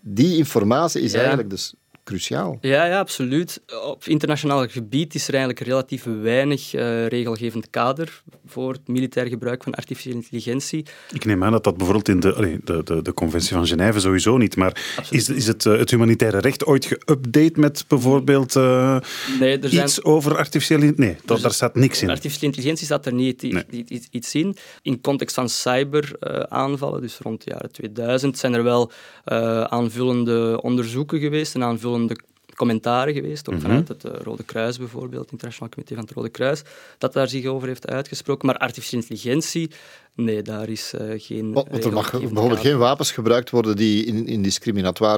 die 0.00 0.36
informatie 0.36 1.02
is 1.02 1.12
eigenlijk 1.14 1.50
dus 1.50 1.74
cruciaal. 2.04 2.58
Ja, 2.60 2.84
ja, 2.84 2.98
absoluut. 2.98 3.62
Op 3.84 4.04
internationaal 4.04 4.68
gebied 4.68 5.14
is 5.14 5.28
er 5.28 5.34
eigenlijk 5.34 5.66
relatief 5.66 6.04
weinig 6.22 6.74
uh, 6.74 7.06
regelgevend 7.06 7.70
kader 7.70 8.22
voor 8.46 8.72
het 8.72 8.88
militair 8.88 9.26
gebruik 9.26 9.62
van 9.62 9.74
artificiële 9.74 10.14
intelligentie. 10.14 10.84
Ik 11.12 11.24
neem 11.24 11.44
aan 11.44 11.52
dat 11.52 11.64
dat 11.64 11.76
bijvoorbeeld 11.76 12.08
in 12.08 12.20
de, 12.20 12.34
allez, 12.34 12.56
de, 12.64 12.82
de, 12.82 13.02
de 13.02 13.14
Conventie 13.14 13.54
van 13.54 13.66
Genève 13.66 14.00
sowieso 14.00 14.36
niet, 14.36 14.56
maar 14.56 15.02
is, 15.10 15.28
is 15.28 15.46
het, 15.46 15.64
uh, 15.64 15.78
het 15.78 15.90
humanitaire 15.90 16.38
recht 16.38 16.64
ooit 16.64 16.86
geüpdate 16.86 17.58
met 17.58 17.84
bijvoorbeeld 17.88 18.54
uh, 18.56 18.98
nee, 19.40 19.58
er 19.58 19.68
zijn, 19.68 19.84
iets 19.84 20.04
over 20.04 20.36
artificiële 20.36 20.84
intelligentie? 20.84 21.22
Nee, 21.22 21.26
dat, 21.26 21.40
daar 21.40 21.52
staat 21.52 21.74
niks 21.74 22.02
in. 22.02 22.10
Artificiële 22.10 22.46
intelligentie 22.46 22.86
staat 22.86 23.06
er 23.06 23.12
niet 23.12 23.42
nee. 23.42 23.84
iets 24.10 24.34
in. 24.34 24.56
In 24.82 25.00
context 25.00 25.34
van 25.34 25.48
cyberaanvallen, 25.48 27.00
dus 27.00 27.18
rond 27.18 27.44
de 27.44 27.50
jaren 27.50 27.72
2000, 27.72 28.38
zijn 28.38 28.54
er 28.54 28.62
wel 28.62 28.92
aanvullende 29.68 30.58
onderzoeken 30.62 31.20
geweest 31.20 31.54
en 31.54 31.62
aanvullende 31.62 31.93
de 32.06 32.16
commentaren 32.54 33.14
geweest, 33.14 33.48
ook 33.48 33.54
mhm. 33.54 33.62
vanuit 33.62 33.88
het 33.88 34.04
eh, 34.04 34.12
Rode 34.22 34.42
Kruis 34.42 34.78
bijvoorbeeld, 34.78 35.22
het 35.22 35.32
Internationaal 35.32 35.70
Comité 35.70 35.94
van 35.94 36.04
het 36.04 36.12
Rode 36.12 36.28
Kruis, 36.28 36.62
dat 36.98 37.12
daar 37.12 37.28
zich 37.28 37.46
over 37.46 37.68
heeft 37.68 37.86
uitgesproken. 37.86 38.46
Maar 38.46 38.56
artificiële 38.56 39.02
intelligentie, 39.02 39.70
nee, 40.14 40.42
daar 40.42 40.68
is 40.68 40.92
uh, 41.00 41.12
geen... 41.16 41.52
Want 41.52 41.84
er 41.84 41.92
mag 41.92 42.10
bijvoorbeeld 42.10 42.60
geen 42.60 42.78
wapens 42.78 43.12
gebruikt 43.12 43.50
worden 43.50 43.76
die 43.76 44.04
in, 44.04 44.26
in 44.26 44.42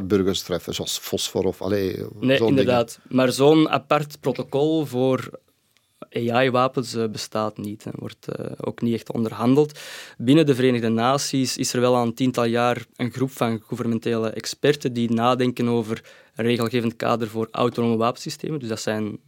burgers 0.07 0.43
treffen, 0.43 0.75
zoals 0.75 0.99
fosfor 0.99 1.45
of... 1.45 1.63
Allee, 1.63 2.05
nee, 2.21 2.39
inderdaad. 2.39 2.99
Maar 3.09 3.33
zo'n 3.33 3.69
apart 3.69 4.21
protocol 4.21 4.87
voor 4.87 5.31
AI-wapens 6.17 6.95
uh, 6.95 7.09
bestaat 7.09 7.59
niet 7.59 7.85
en 7.87 7.93
wordt 7.95 8.27
uh, 8.41 8.47
ook 8.61 8.81
niet 8.81 8.95
echt 8.95 9.13
onderhandeld. 9.13 9.79
Binnen 10.19 10.47
de 10.47 10.55
Verenigde 10.55 10.89
Naties 10.89 11.57
is 11.57 11.73
er 11.73 11.81
wel 11.81 11.97
al 11.97 12.03
een 12.03 12.15
tiental 12.15 12.45
jaar 12.45 12.85
een 12.97 13.11
groep 13.11 13.31
van 13.31 13.61
gouvernementele 13.67 14.31
experten 14.31 14.93
die 14.93 15.13
nadenken 15.13 15.69
over 15.69 16.03
een 16.35 16.45
regelgevend 16.45 16.97
kader 16.97 17.29
voor 17.29 17.49
autonome 17.51 17.97
wapensystemen. 17.97 18.59
Dus 18.59 18.69
dat 18.69 18.81
zijn 18.81 19.19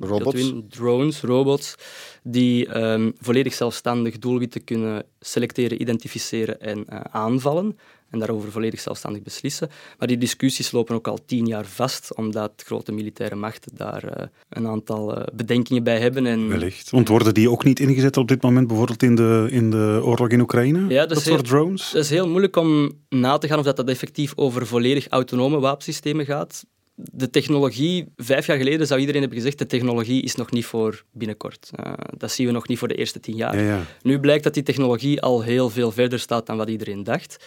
robots. 0.00 0.52
drones, 0.68 1.20
robots, 1.20 1.74
die 2.22 2.82
um, 2.82 3.12
volledig 3.20 3.54
zelfstandig 3.54 4.18
doelwitten 4.18 4.64
kunnen 4.64 5.04
selecteren, 5.20 5.80
identificeren 5.80 6.60
en 6.60 6.78
uh, 6.78 7.00
aanvallen 7.10 7.78
en 8.10 8.18
daarover 8.18 8.50
volledig 8.50 8.80
zelfstandig 8.80 9.22
beslissen. 9.22 9.70
Maar 9.98 10.08
die 10.08 10.18
discussies 10.18 10.70
lopen 10.70 10.94
ook 10.94 11.08
al 11.08 11.18
tien 11.26 11.46
jaar 11.46 11.66
vast, 11.66 12.14
omdat 12.14 12.52
grote 12.56 12.92
militaire 12.92 13.34
machten 13.34 13.72
daar 13.74 14.04
uh, 14.04 14.26
een 14.48 14.66
aantal 14.66 15.18
uh, 15.18 15.24
bedenkingen 15.34 15.82
bij 15.82 16.00
hebben. 16.00 16.26
En, 16.26 16.48
Wellicht. 16.48 16.90
Want 16.90 17.08
worden 17.08 17.34
die 17.34 17.50
ook 17.50 17.64
niet 17.64 17.80
ingezet 17.80 18.16
op 18.16 18.28
dit 18.28 18.42
moment, 18.42 18.66
bijvoorbeeld 18.66 19.02
in 19.02 19.14
de, 19.14 19.48
in 19.50 19.70
de 19.70 20.00
oorlog 20.02 20.28
in 20.28 20.40
Oekraïne? 20.40 20.88
Ja, 20.88 21.00
dat, 21.00 21.08
dat 21.08 21.22
soort 21.22 21.46
drones? 21.46 21.90
Dat 21.90 22.04
is 22.04 22.10
heel 22.10 22.28
moeilijk 22.28 22.56
om 22.56 22.92
na 23.08 23.38
te 23.38 23.46
gaan 23.46 23.58
of 23.58 23.64
dat, 23.64 23.76
dat 23.76 23.88
effectief 23.88 24.32
over 24.36 24.66
volledig 24.66 25.08
autonome 25.08 25.58
wapensystemen 25.58 26.24
gaat 26.24 26.64
de 26.98 27.30
technologie, 27.30 28.12
vijf 28.16 28.46
jaar 28.46 28.56
geleden 28.56 28.86
zou 28.86 29.00
iedereen 29.00 29.20
hebben 29.20 29.38
gezegd, 29.38 29.58
de 29.58 29.66
technologie 29.66 30.22
is 30.22 30.34
nog 30.34 30.50
niet 30.50 30.66
voor 30.66 31.04
binnenkort. 31.12 31.70
Uh, 31.84 31.92
dat 32.16 32.30
zien 32.30 32.46
we 32.46 32.52
nog 32.52 32.68
niet 32.68 32.78
voor 32.78 32.88
de 32.88 32.94
eerste 32.94 33.20
tien 33.20 33.36
jaar. 33.36 33.56
Ja, 33.56 33.62
ja. 33.62 33.82
Nu 34.02 34.20
blijkt 34.20 34.44
dat 34.44 34.54
die 34.54 34.62
technologie 34.62 35.20
al 35.20 35.42
heel 35.42 35.70
veel 35.70 35.90
verder 35.90 36.18
staat 36.18 36.46
dan 36.46 36.56
wat 36.56 36.68
iedereen 36.68 37.04
dacht. 37.04 37.44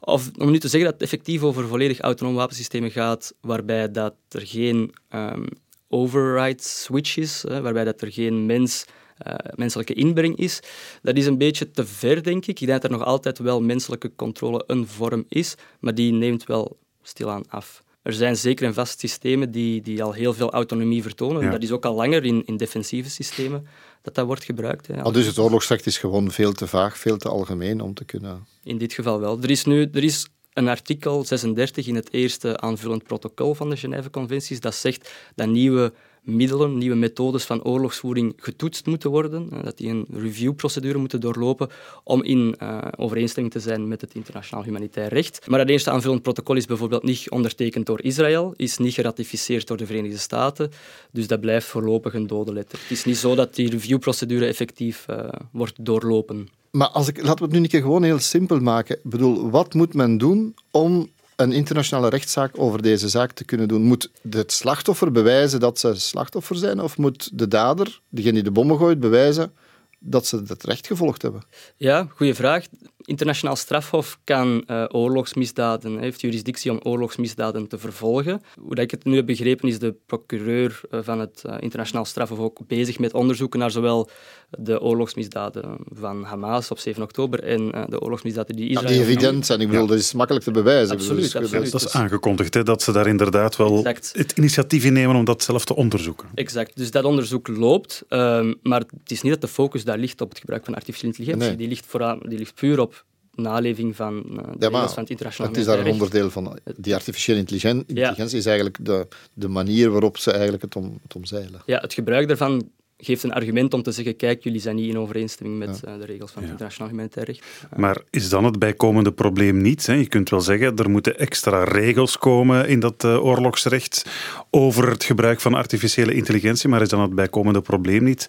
Of 0.00 0.30
om 0.38 0.50
nu 0.50 0.58
te 0.58 0.68
zeggen 0.68 0.90
dat 0.90 1.00
het 1.00 1.02
effectief 1.02 1.42
over 1.42 1.68
volledig 1.68 2.00
autonoom 2.00 2.34
wapensystemen 2.34 2.90
gaat, 2.90 3.34
waarbij 3.40 3.90
dat 3.90 4.14
er 4.28 4.46
geen 4.46 4.94
um, 5.14 5.46
override 5.88 6.62
switch 6.62 7.16
is, 7.16 7.44
waarbij 7.48 7.84
dat 7.84 8.00
er 8.00 8.12
geen 8.12 8.46
mens, 8.46 8.84
uh, 9.26 9.34
menselijke 9.54 9.94
inbreng 9.94 10.36
is, 10.36 10.60
dat 11.02 11.16
is 11.16 11.26
een 11.26 11.38
beetje 11.38 11.70
te 11.70 11.86
ver, 11.86 12.22
denk 12.22 12.46
ik. 12.46 12.60
Ik 12.60 12.66
denk 12.66 12.82
dat 12.82 12.90
er 12.90 12.98
nog 12.98 13.06
altijd 13.06 13.38
wel 13.38 13.62
menselijke 13.62 14.12
controle 14.16 14.64
een 14.66 14.86
vorm 14.86 15.24
is, 15.28 15.54
maar 15.80 15.94
die 15.94 16.12
neemt 16.12 16.44
wel 16.44 16.78
stilaan 17.02 17.44
af. 17.48 17.82
Er 18.02 18.12
zijn 18.12 18.36
zeker 18.36 18.66
en 18.66 18.74
vast 18.74 19.00
systemen 19.00 19.50
die, 19.50 19.80
die 19.82 20.02
al 20.02 20.12
heel 20.12 20.32
veel 20.32 20.50
autonomie 20.50 21.02
vertonen. 21.02 21.50
Dat 21.50 21.62
is 21.62 21.70
ook 21.70 21.84
al 21.84 21.94
langer 21.94 22.24
in, 22.24 22.42
in 22.46 22.56
defensieve 22.56 23.10
systemen 23.10 23.66
dat 24.02 24.14
dat 24.14 24.26
wordt 24.26 24.44
gebruikt. 24.44 24.86
Hè. 24.86 25.02
Al 25.02 25.12
dus 25.12 25.26
het 25.26 25.38
oorlogsrecht 25.38 25.86
is 25.86 25.98
gewoon 25.98 26.30
veel 26.30 26.52
te 26.52 26.66
vaag, 26.66 26.98
veel 26.98 27.16
te 27.16 27.28
algemeen 27.28 27.80
om 27.80 27.94
te 27.94 28.04
kunnen... 28.04 28.46
In 28.62 28.78
dit 28.78 28.92
geval 28.92 29.20
wel. 29.20 29.42
Er 29.42 29.50
is 29.50 29.64
nu 29.64 29.88
er 29.92 30.04
is 30.04 30.26
een 30.52 30.68
artikel 30.68 31.24
36 31.24 31.86
in 31.86 31.94
het 31.94 32.12
eerste 32.12 32.60
aanvullend 32.60 33.02
protocol 33.02 33.54
van 33.54 33.70
de 33.70 33.76
Genève-conventies 33.76 34.60
dat 34.60 34.74
zegt 34.74 35.10
dat 35.34 35.48
nieuwe 35.48 35.92
middelen, 36.22 36.78
nieuwe 36.78 36.96
methodes 36.96 37.44
van 37.44 37.64
oorlogsvoering 37.64 38.32
getoetst 38.36 38.86
moeten 38.86 39.10
worden, 39.10 39.48
eh, 39.52 39.64
dat 39.64 39.76
die 39.76 39.88
een 39.88 40.06
reviewprocedure 40.12 40.98
moeten 40.98 41.20
doorlopen 41.20 41.68
om 42.04 42.22
in 42.22 42.54
uh, 42.62 42.78
overeenstemming 42.96 43.54
te 43.54 43.60
zijn 43.60 43.88
met 43.88 44.00
het 44.00 44.14
internationaal 44.14 44.64
humanitair 44.64 45.08
recht. 45.08 45.46
Maar 45.48 45.58
dat 45.58 45.68
eerste 45.68 45.90
aanvullend 45.90 46.22
protocol 46.22 46.56
is 46.56 46.66
bijvoorbeeld 46.66 47.02
niet 47.02 47.30
ondertekend 47.30 47.86
door 47.86 48.02
Israël, 48.02 48.54
is 48.56 48.78
niet 48.78 48.94
geratificeerd 48.94 49.66
door 49.66 49.76
de 49.76 49.86
Verenigde 49.86 50.18
Staten, 50.18 50.70
dus 51.12 51.26
dat 51.26 51.40
blijft 51.40 51.66
voorlopig 51.66 52.14
een 52.14 52.26
dode 52.26 52.52
letter. 52.52 52.78
Het 52.78 52.90
is 52.90 53.04
niet 53.04 53.16
zo 53.16 53.34
dat 53.34 53.54
die 53.54 53.70
reviewprocedure 53.70 54.46
effectief 54.46 55.06
uh, 55.10 55.28
wordt 55.52 55.84
doorlopen. 55.84 56.48
Maar 56.70 56.88
als 56.88 57.08
ik, 57.08 57.16
laten 57.16 57.38
we 57.38 57.44
het 57.44 57.52
nu 57.52 57.58
een 57.58 57.68
keer 57.68 57.80
gewoon 57.80 58.02
heel 58.02 58.18
simpel 58.18 58.60
maken. 58.60 58.96
Ik 58.96 59.10
bedoel, 59.10 59.50
wat 59.50 59.74
moet 59.74 59.94
men 59.94 60.18
doen 60.18 60.54
om 60.70 61.10
een 61.40 61.52
internationale 61.52 62.08
rechtszaak 62.08 62.58
over 62.58 62.82
deze 62.82 63.08
zaak 63.08 63.32
te 63.32 63.44
kunnen 63.44 63.68
doen? 63.68 63.82
Moet 63.82 64.10
het 64.30 64.52
slachtoffer 64.52 65.12
bewijzen 65.12 65.60
dat 65.60 65.78
ze 65.78 65.94
slachtoffer 65.94 66.56
zijn? 66.56 66.80
Of 66.80 66.98
moet 66.98 67.38
de 67.38 67.48
dader, 67.48 68.00
degene 68.08 68.34
die 68.34 68.42
de 68.42 68.50
bommen 68.50 68.78
gooit, 68.78 69.00
bewijzen 69.00 69.52
dat 69.98 70.26
ze 70.26 70.42
het 70.46 70.64
recht 70.64 70.86
gevolgd 70.86 71.22
hebben? 71.22 71.42
Ja, 71.76 72.08
goede 72.14 72.34
vraag. 72.34 72.66
Internationaal 73.04 73.56
strafhof 73.56 74.18
kan 74.24 74.64
uh, 74.66 74.84
oorlogsmisdaden, 74.88 75.98
heeft 75.98 76.20
juridictie 76.20 76.70
om 76.70 76.80
oorlogsmisdaden 76.82 77.68
te 77.68 77.78
vervolgen. 77.78 78.42
Hoe 78.60 78.74
ik 78.74 78.90
het 78.90 79.04
nu 79.04 79.16
heb 79.16 79.26
begrepen, 79.26 79.68
is 79.68 79.78
de 79.78 79.94
procureur 80.06 80.80
uh, 80.90 81.00
van 81.02 81.20
het 81.20 81.42
uh, 81.46 81.56
internationaal 81.60 82.04
strafhof 82.04 82.38
ook 82.38 82.58
bezig 82.66 82.98
met 82.98 83.14
onderzoeken 83.14 83.58
naar 83.58 83.70
zowel 83.70 84.10
de 84.58 84.80
oorlogsmisdaden 84.80 85.76
van 85.92 86.24
Hamas 86.24 86.70
op 86.70 86.78
7 86.78 87.02
oktober 87.02 87.42
en 87.42 87.86
de 87.88 88.00
oorlogsmisdaden 88.00 88.56
die 88.56 88.68
Israël... 88.68 88.88
Ja, 88.88 88.94
die 88.94 89.02
evident 89.06 89.46
zijn, 89.46 89.60
ik 89.60 89.66
bedoel, 89.66 89.82
ja. 89.82 89.88
dat 89.88 89.98
is 89.98 90.12
makkelijk 90.12 90.44
te 90.44 90.50
bewijzen. 90.50 90.96
Absoluut, 90.96 91.22
dus, 91.22 91.36
absoluut. 91.36 91.70
Dat 91.70 91.84
is 91.84 91.92
aangekondigd, 91.92 92.54
hè, 92.54 92.62
dat 92.62 92.82
ze 92.82 92.92
daar 92.92 93.06
inderdaad 93.06 93.56
wel 93.56 93.76
exact. 93.76 94.12
het 94.16 94.32
initiatief 94.32 94.84
in 94.84 94.92
nemen 94.92 95.16
om 95.16 95.24
dat 95.24 95.42
zelf 95.42 95.64
te 95.64 95.76
onderzoeken. 95.76 96.28
Exact, 96.34 96.76
dus 96.76 96.90
dat 96.90 97.04
onderzoek 97.04 97.48
loopt, 97.48 98.04
um, 98.08 98.54
maar 98.62 98.80
het 98.80 99.10
is 99.10 99.22
niet 99.22 99.32
dat 99.32 99.40
de 99.40 99.48
focus 99.48 99.84
daar 99.84 99.98
ligt 99.98 100.20
op 100.20 100.28
het 100.28 100.38
gebruik 100.38 100.64
van 100.64 100.74
artificiële 100.74 101.12
intelligentie. 101.12 101.48
Nee. 101.48 101.56
Die, 101.56 101.68
ligt 101.68 101.86
vooral, 101.86 102.18
die 102.28 102.38
ligt 102.38 102.54
puur 102.54 102.80
op 102.80 103.04
naleving 103.34 103.96
van 103.96 104.24
uh, 104.30 104.36
de 104.58 104.70
ja, 104.70 104.88
van 104.88 105.00
het 105.00 105.10
internationaal 105.10 105.50
Het 105.50 105.60
is 105.60 105.66
daar 105.66 105.78
een 105.78 105.92
onderdeel 105.92 106.30
van. 106.30 106.58
Die 106.76 106.94
artificiële 106.94 107.38
intelligentie, 107.38 108.38
is 108.38 108.46
eigenlijk 108.46 108.78
de, 108.80 109.06
de 109.32 109.48
manier 109.48 109.90
waarop 109.90 110.18
ze 110.18 110.30
eigenlijk 110.30 110.62
het, 110.62 110.76
om, 110.76 110.98
het 111.02 111.14
omzeilen. 111.14 111.62
Ja, 111.66 111.80
het 111.80 111.94
gebruik 111.94 112.28
daarvan 112.28 112.70
geeft 113.00 113.22
een 113.22 113.32
argument 113.32 113.74
om 113.74 113.82
te 113.82 113.92
zeggen, 113.92 114.16
kijk, 114.16 114.44
jullie 114.44 114.60
zijn 114.60 114.76
niet 114.76 114.88
in 114.88 114.98
overeenstemming 114.98 115.58
met 115.58 115.80
ja. 115.84 115.92
uh, 115.92 116.00
de 116.00 116.06
regels 116.06 116.30
van 116.30 116.42
het 116.42 116.50
internationaal 116.50 116.88
humanitair 116.90 117.26
recht. 117.26 117.44
Uh. 117.72 117.78
Maar 117.78 118.02
is 118.10 118.28
dan 118.28 118.44
het 118.44 118.58
bijkomende 118.58 119.12
probleem 119.12 119.62
niet? 119.62 119.86
Hè? 119.86 119.94
Je 119.94 120.08
kunt 120.08 120.30
wel 120.30 120.40
zeggen, 120.40 120.76
er 120.76 120.90
moeten 120.90 121.18
extra 121.18 121.64
regels 121.64 122.18
komen 122.18 122.68
in 122.68 122.80
dat 122.80 123.04
uh, 123.04 123.24
oorlogsrecht 123.24 124.06
over 124.50 124.88
het 124.88 125.04
gebruik 125.04 125.40
van 125.40 125.54
artificiële 125.54 126.14
intelligentie, 126.14 126.68
maar 126.68 126.82
is 126.82 126.88
dan 126.88 127.00
het 127.00 127.14
bijkomende 127.14 127.60
probleem 127.60 128.04
niet 128.04 128.26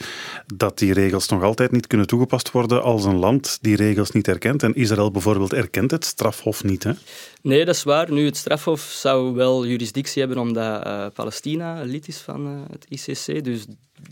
dat 0.55 0.77
die 0.77 0.93
regels 0.93 1.27
nog 1.27 1.43
altijd 1.43 1.71
niet 1.71 1.87
kunnen 1.87 2.07
toegepast 2.07 2.51
worden 2.51 2.83
als 2.83 3.05
een 3.05 3.17
land 3.17 3.57
die 3.61 3.75
regels 3.75 4.11
niet 4.11 4.27
erkent? 4.27 4.63
En 4.63 4.75
Israël 4.75 5.11
bijvoorbeeld 5.11 5.53
erkent 5.53 5.91
het 5.91 6.05
strafhof 6.05 6.63
niet, 6.63 6.83
hè? 6.83 6.91
Nee, 7.41 7.65
dat 7.65 7.75
is 7.75 7.83
waar. 7.83 8.11
Nu, 8.11 8.25
het 8.25 8.37
strafhof 8.37 8.81
zou 8.81 9.33
wel 9.33 9.65
juridictie 9.65 10.21
hebben 10.21 10.39
omdat 10.39 10.85
uh, 10.85 11.05
Palestina 11.13 11.81
lid 11.83 12.07
is 12.07 12.17
van 12.17 12.47
uh, 12.47 12.61
het 12.71 12.85
ICC, 12.89 13.43
dus 13.43 13.65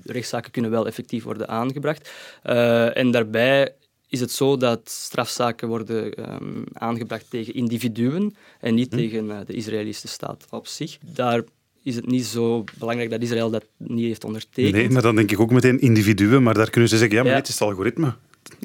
rechtszaken 0.04 0.52
kunnen 0.52 0.72
wel 0.72 0.88
effectief 0.88 1.24
worden 1.24 1.48
aangebracht. 1.48 2.12
Uh, 2.46 2.98
en 2.98 3.12
daarbij 3.12 3.74
is 4.08 4.20
het 4.20 4.32
zo 4.32 4.58
dat 4.58 4.90
strafzaken 4.90 5.68
worden 5.68 6.32
um, 6.34 6.64
aangebracht 6.74 7.26
tegen 7.30 7.54
individuen 7.54 8.36
en 8.60 8.76
niet 8.76 8.92
hm. 8.92 8.98
tegen 8.98 9.46
de 9.46 9.54
Israëlische 9.54 10.08
staat 10.08 10.46
op 10.50 10.68
zich. 10.68 10.98
Daar 11.14 11.44
is 11.84 11.96
het 11.96 12.06
niet 12.06 12.26
zo 12.26 12.64
belangrijk 12.78 13.10
dat 13.10 13.22
Israël 13.22 13.50
dat 13.50 13.66
niet 13.78 14.06
heeft 14.06 14.24
ondertekend. 14.24 14.76
Nee, 14.76 14.90
maar 14.90 15.02
dan 15.02 15.16
denk 15.16 15.32
ik 15.32 15.40
ook 15.40 15.52
meteen 15.52 15.80
individuen, 15.80 16.44
maar 16.44 16.54
daar 16.54 16.70
kunnen 16.70 16.90
ze 16.90 16.98
zeggen, 16.98 17.18
ja, 17.18 17.24
maar 17.24 17.32
ja. 17.32 17.38
het 17.38 17.48
is 17.48 17.54
het 17.54 17.64
algoritme. 17.64 18.14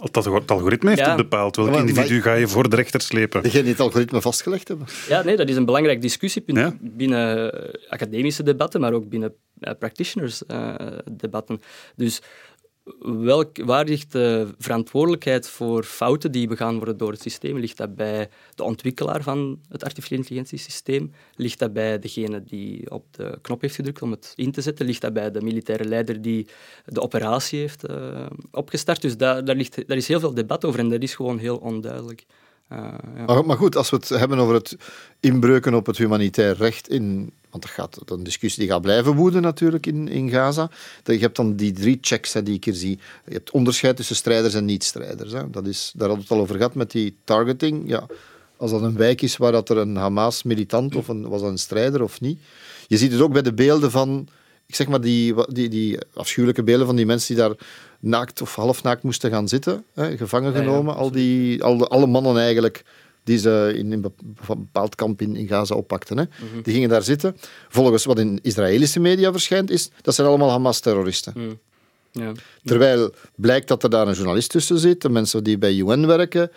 Het 0.02 0.50
algoritme 0.50 0.88
heeft 0.88 1.06
het 1.06 1.16
bepaald. 1.16 1.56
Welk 1.56 1.76
individu 1.76 2.22
ga 2.22 2.34
je 2.34 2.48
voor 2.48 2.68
de 2.68 2.76
rechter 2.76 3.00
slepen? 3.00 3.42
Degene 3.42 3.62
die 3.62 3.72
het 3.72 3.80
algoritme 3.80 4.20
vastgelegd 4.20 4.68
hebben. 4.68 4.86
Ja, 5.08 5.22
nee, 5.22 5.36
dat 5.36 5.48
is 5.48 5.56
een 5.56 5.64
belangrijk 5.64 6.00
discussiepunt 6.00 6.76
binnen 6.80 7.52
academische 7.88 8.42
debatten, 8.42 8.80
maar 8.80 8.92
ook 8.92 9.08
binnen 9.08 9.34
uh, 9.60 9.72
practitioners 9.78 10.42
uh, 10.48 10.74
debatten. 11.10 11.60
Dus 11.96 12.22
welk, 13.00 13.64
waar 13.64 13.84
ligt 13.84 14.12
de 14.12 14.48
verantwoordelijkheid 14.58 15.48
voor 15.48 15.84
fouten 15.84 16.32
die 16.32 16.48
begaan 16.48 16.76
worden 16.76 16.96
door 16.96 17.10
het 17.10 17.20
systeem? 17.20 17.58
Ligt 17.58 17.76
dat 17.76 17.94
bij 17.94 18.28
de 18.54 18.62
ontwikkelaar 18.62 19.22
van 19.22 19.60
het 19.68 19.84
artificiële 19.84 20.20
intelligentiesysteem? 20.20 21.12
Ligt 21.34 21.58
dat 21.58 21.72
bij 21.72 21.98
degene 21.98 22.44
die 22.44 22.90
op 22.90 23.04
de 23.10 23.38
knop 23.42 23.60
heeft 23.60 23.74
gedrukt 23.74 24.02
om 24.02 24.10
het 24.10 24.32
in 24.34 24.52
te 24.52 24.60
zetten? 24.60 24.86
Ligt 24.86 25.00
dat 25.00 25.12
bij 25.12 25.30
de 25.30 25.40
militaire 25.40 25.84
leider 25.84 26.22
die 26.22 26.46
de 26.84 27.00
operatie 27.00 27.58
heeft 27.58 27.90
uh, 27.90 28.26
opgestart? 28.50 29.02
Dus 29.02 29.16
daar, 29.16 29.44
daar, 29.44 29.56
ligt, 29.56 29.88
daar 29.88 29.96
is 29.96 30.08
heel 30.08 30.20
veel 30.20 30.34
debat 30.34 30.64
over 30.64 30.80
en 30.80 30.88
dat 30.88 31.02
is 31.02 31.14
gewoon 31.14 31.38
heel 31.38 31.56
onduidelijk. 31.56 32.24
Uh, 32.72 32.94
ja. 33.26 33.42
maar, 33.42 33.56
goed, 33.56 33.76
als 33.76 33.90
we 33.90 33.96
het 33.96 34.08
hebben 34.08 34.38
over 34.38 34.54
het 34.54 34.76
inbreuken 35.20 35.74
op 35.74 35.86
het 35.86 35.98
humanitair 35.98 36.56
recht 36.56 36.88
in 36.88 37.32
want 37.54 37.66
dat 37.66 37.74
gaat 37.74 38.10
een 38.10 38.22
discussie 38.22 38.62
die 38.62 38.72
gaat 38.72 38.82
blijven 38.82 39.14
woeden 39.14 39.42
natuurlijk 39.42 39.86
in, 39.86 40.08
in 40.08 40.30
Gaza. 40.30 40.70
Je 41.04 41.18
hebt 41.18 41.36
dan 41.36 41.56
die 41.56 41.72
drie 41.72 41.98
checks 42.00 42.32
hè, 42.32 42.42
die 42.42 42.54
ik 42.54 42.64
hier 42.64 42.74
zie. 42.74 42.98
Je 43.26 43.32
hebt 43.32 43.50
onderscheid 43.50 43.96
tussen 43.96 44.16
strijders 44.16 44.54
en 44.54 44.64
niet-strijders. 44.64 45.32
Dat 45.50 45.66
is, 45.66 45.92
daar 45.94 46.08
hadden 46.08 46.16
we 46.16 46.22
het 46.22 46.30
al 46.30 46.40
over 46.40 46.56
gehad 46.56 46.74
met 46.74 46.90
die 46.90 47.16
targeting. 47.24 47.88
Ja, 47.88 48.06
als 48.56 48.70
dat 48.70 48.82
een 48.82 48.96
wijk 48.96 49.22
is 49.22 49.36
waar 49.36 49.52
dat 49.52 49.68
er 49.68 49.76
een 49.76 49.96
Hamas-militant 49.96 50.96
of 50.96 51.08
een, 51.08 51.28
was 51.28 51.40
dat 51.40 51.50
een 51.50 51.58
strijder 51.58 52.02
of 52.02 52.20
niet. 52.20 52.38
Je 52.86 52.96
ziet 52.96 53.12
het 53.12 53.20
ook 53.20 53.32
bij 53.32 53.42
de 53.42 53.54
beelden 53.54 53.90
van, 53.90 54.28
ik 54.66 54.74
zeg 54.74 54.88
maar, 54.88 55.00
die, 55.00 55.34
die, 55.48 55.68
die 55.68 55.98
afschuwelijke 56.14 56.62
beelden 56.62 56.86
van 56.86 56.96
die 56.96 57.06
mensen 57.06 57.34
die 57.34 57.44
daar 57.44 57.56
naakt 58.00 58.42
of 58.42 58.54
halfnaakt 58.54 59.02
moesten 59.02 59.30
gaan 59.30 59.48
zitten, 59.48 59.84
hè, 59.92 60.16
gevangen 60.16 60.54
genomen. 60.54 60.94
Al 60.94 61.10
die, 61.10 61.62
al 61.62 61.88
alle 61.88 62.06
mannen 62.06 62.36
eigenlijk 62.36 62.84
die 63.24 63.38
ze 63.38 63.72
in 63.76 63.92
een 63.92 64.12
bepaald 64.46 64.94
kamp 64.94 65.22
in, 65.22 65.36
in 65.36 65.46
Gaza 65.46 65.74
oppakten. 65.74 66.16
Hè. 66.16 66.24
Mhm. 66.24 66.62
Die 66.62 66.74
gingen 66.74 66.88
daar 66.88 67.02
zitten. 67.02 67.36
Volgens 67.68 68.04
wat 68.04 68.18
in 68.18 68.38
Israëlische 68.42 69.00
media 69.00 69.32
verschijnt, 69.32 69.70
is 69.70 69.90
dat 70.02 70.14
zijn 70.14 70.28
allemaal 70.28 70.50
Hamas-terroristen. 70.50 71.32
Mhm. 71.36 71.52
Ja. 72.12 72.32
Terwijl 72.64 73.10
blijkt 73.34 73.68
dat 73.68 73.82
er 73.82 73.90
daar 73.90 74.08
een 74.08 74.14
journalist 74.14 74.50
tussen 74.50 74.78
zit, 74.78 75.02
de 75.02 75.08
mensen 75.08 75.44
die 75.44 75.58
bij 75.58 75.74
UN 75.74 76.06
werken, 76.06 76.50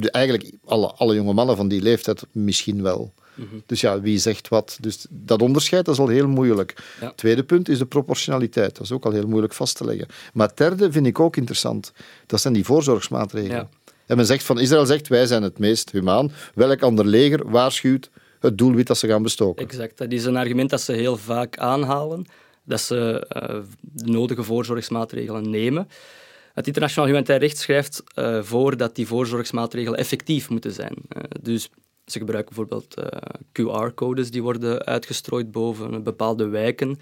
eigenlijk 0.00 0.52
alle, 0.64 0.92
alle 0.92 1.14
jonge 1.14 1.32
mannen 1.32 1.56
van 1.56 1.68
die 1.68 1.82
leeftijd 1.82 2.26
misschien 2.32 2.82
wel. 2.82 3.12
Mhm. 3.34 3.56
Dus 3.66 3.80
ja, 3.80 4.00
wie 4.00 4.18
zegt 4.18 4.48
wat? 4.48 4.78
Dus 4.80 5.06
dat 5.08 5.42
onderscheid 5.42 5.84
dat 5.84 5.94
is 5.94 6.00
al 6.00 6.08
heel 6.08 6.28
moeilijk. 6.28 6.74
Ja. 7.00 7.12
Tweede 7.16 7.44
punt 7.44 7.68
is 7.68 7.78
de 7.78 7.86
proportionaliteit. 7.86 8.74
Dat 8.76 8.84
is 8.84 8.92
ook 8.92 9.04
al 9.04 9.12
heel 9.12 9.26
moeilijk 9.26 9.52
vast 9.52 9.76
te 9.76 9.84
leggen. 9.84 10.08
Maar 10.32 10.48
het 10.48 10.56
derde 10.56 10.92
vind 10.92 11.06
ik 11.06 11.20
ook 11.20 11.36
interessant. 11.36 11.92
Dat 12.26 12.40
zijn 12.40 12.54
die 12.54 12.64
voorzorgsmaatregelen. 12.64 13.56
Ja. 13.56 13.68
En 14.08 14.16
men 14.16 14.26
zegt 14.26 14.44
van 14.44 14.60
Israël 14.60 14.86
zegt 14.86 15.08
wij 15.08 15.26
zijn 15.26 15.42
het 15.42 15.58
meest 15.58 15.90
humaan. 15.90 16.32
Welk 16.54 16.82
ander 16.82 17.06
leger 17.06 17.50
waarschuwt 17.50 18.10
het 18.40 18.58
doelwit 18.58 18.86
dat 18.86 18.98
ze 18.98 19.06
gaan 19.06 19.22
bestoken? 19.22 19.64
Exact. 19.64 19.98
Dat 19.98 20.12
is 20.12 20.24
een 20.24 20.36
argument 20.36 20.70
dat 20.70 20.80
ze 20.80 20.92
heel 20.92 21.16
vaak 21.16 21.58
aanhalen. 21.58 22.26
Dat 22.64 22.80
ze 22.80 23.26
uh, 23.36 23.58
de 23.80 24.10
nodige 24.10 24.42
voorzorgsmaatregelen 24.42 25.50
nemen. 25.50 25.88
Het 26.54 26.66
internationaal 26.66 27.06
humanitair 27.06 27.38
recht 27.38 27.58
schrijft 27.58 28.02
uh, 28.14 28.42
voor 28.42 28.76
dat 28.76 28.94
die 28.94 29.06
voorzorgsmaatregelen 29.06 29.98
effectief 29.98 30.48
moeten 30.48 30.72
zijn. 30.72 30.94
Uh, 31.16 31.22
dus 31.40 31.70
ze 32.06 32.18
gebruiken 32.18 32.54
bijvoorbeeld 32.54 32.94
QR-codes 33.52 34.30
die 34.30 34.42
worden 34.42 34.84
uitgestrooid 34.84 35.50
boven 35.50 36.02
bepaalde 36.02 36.46
wijken 36.46 36.98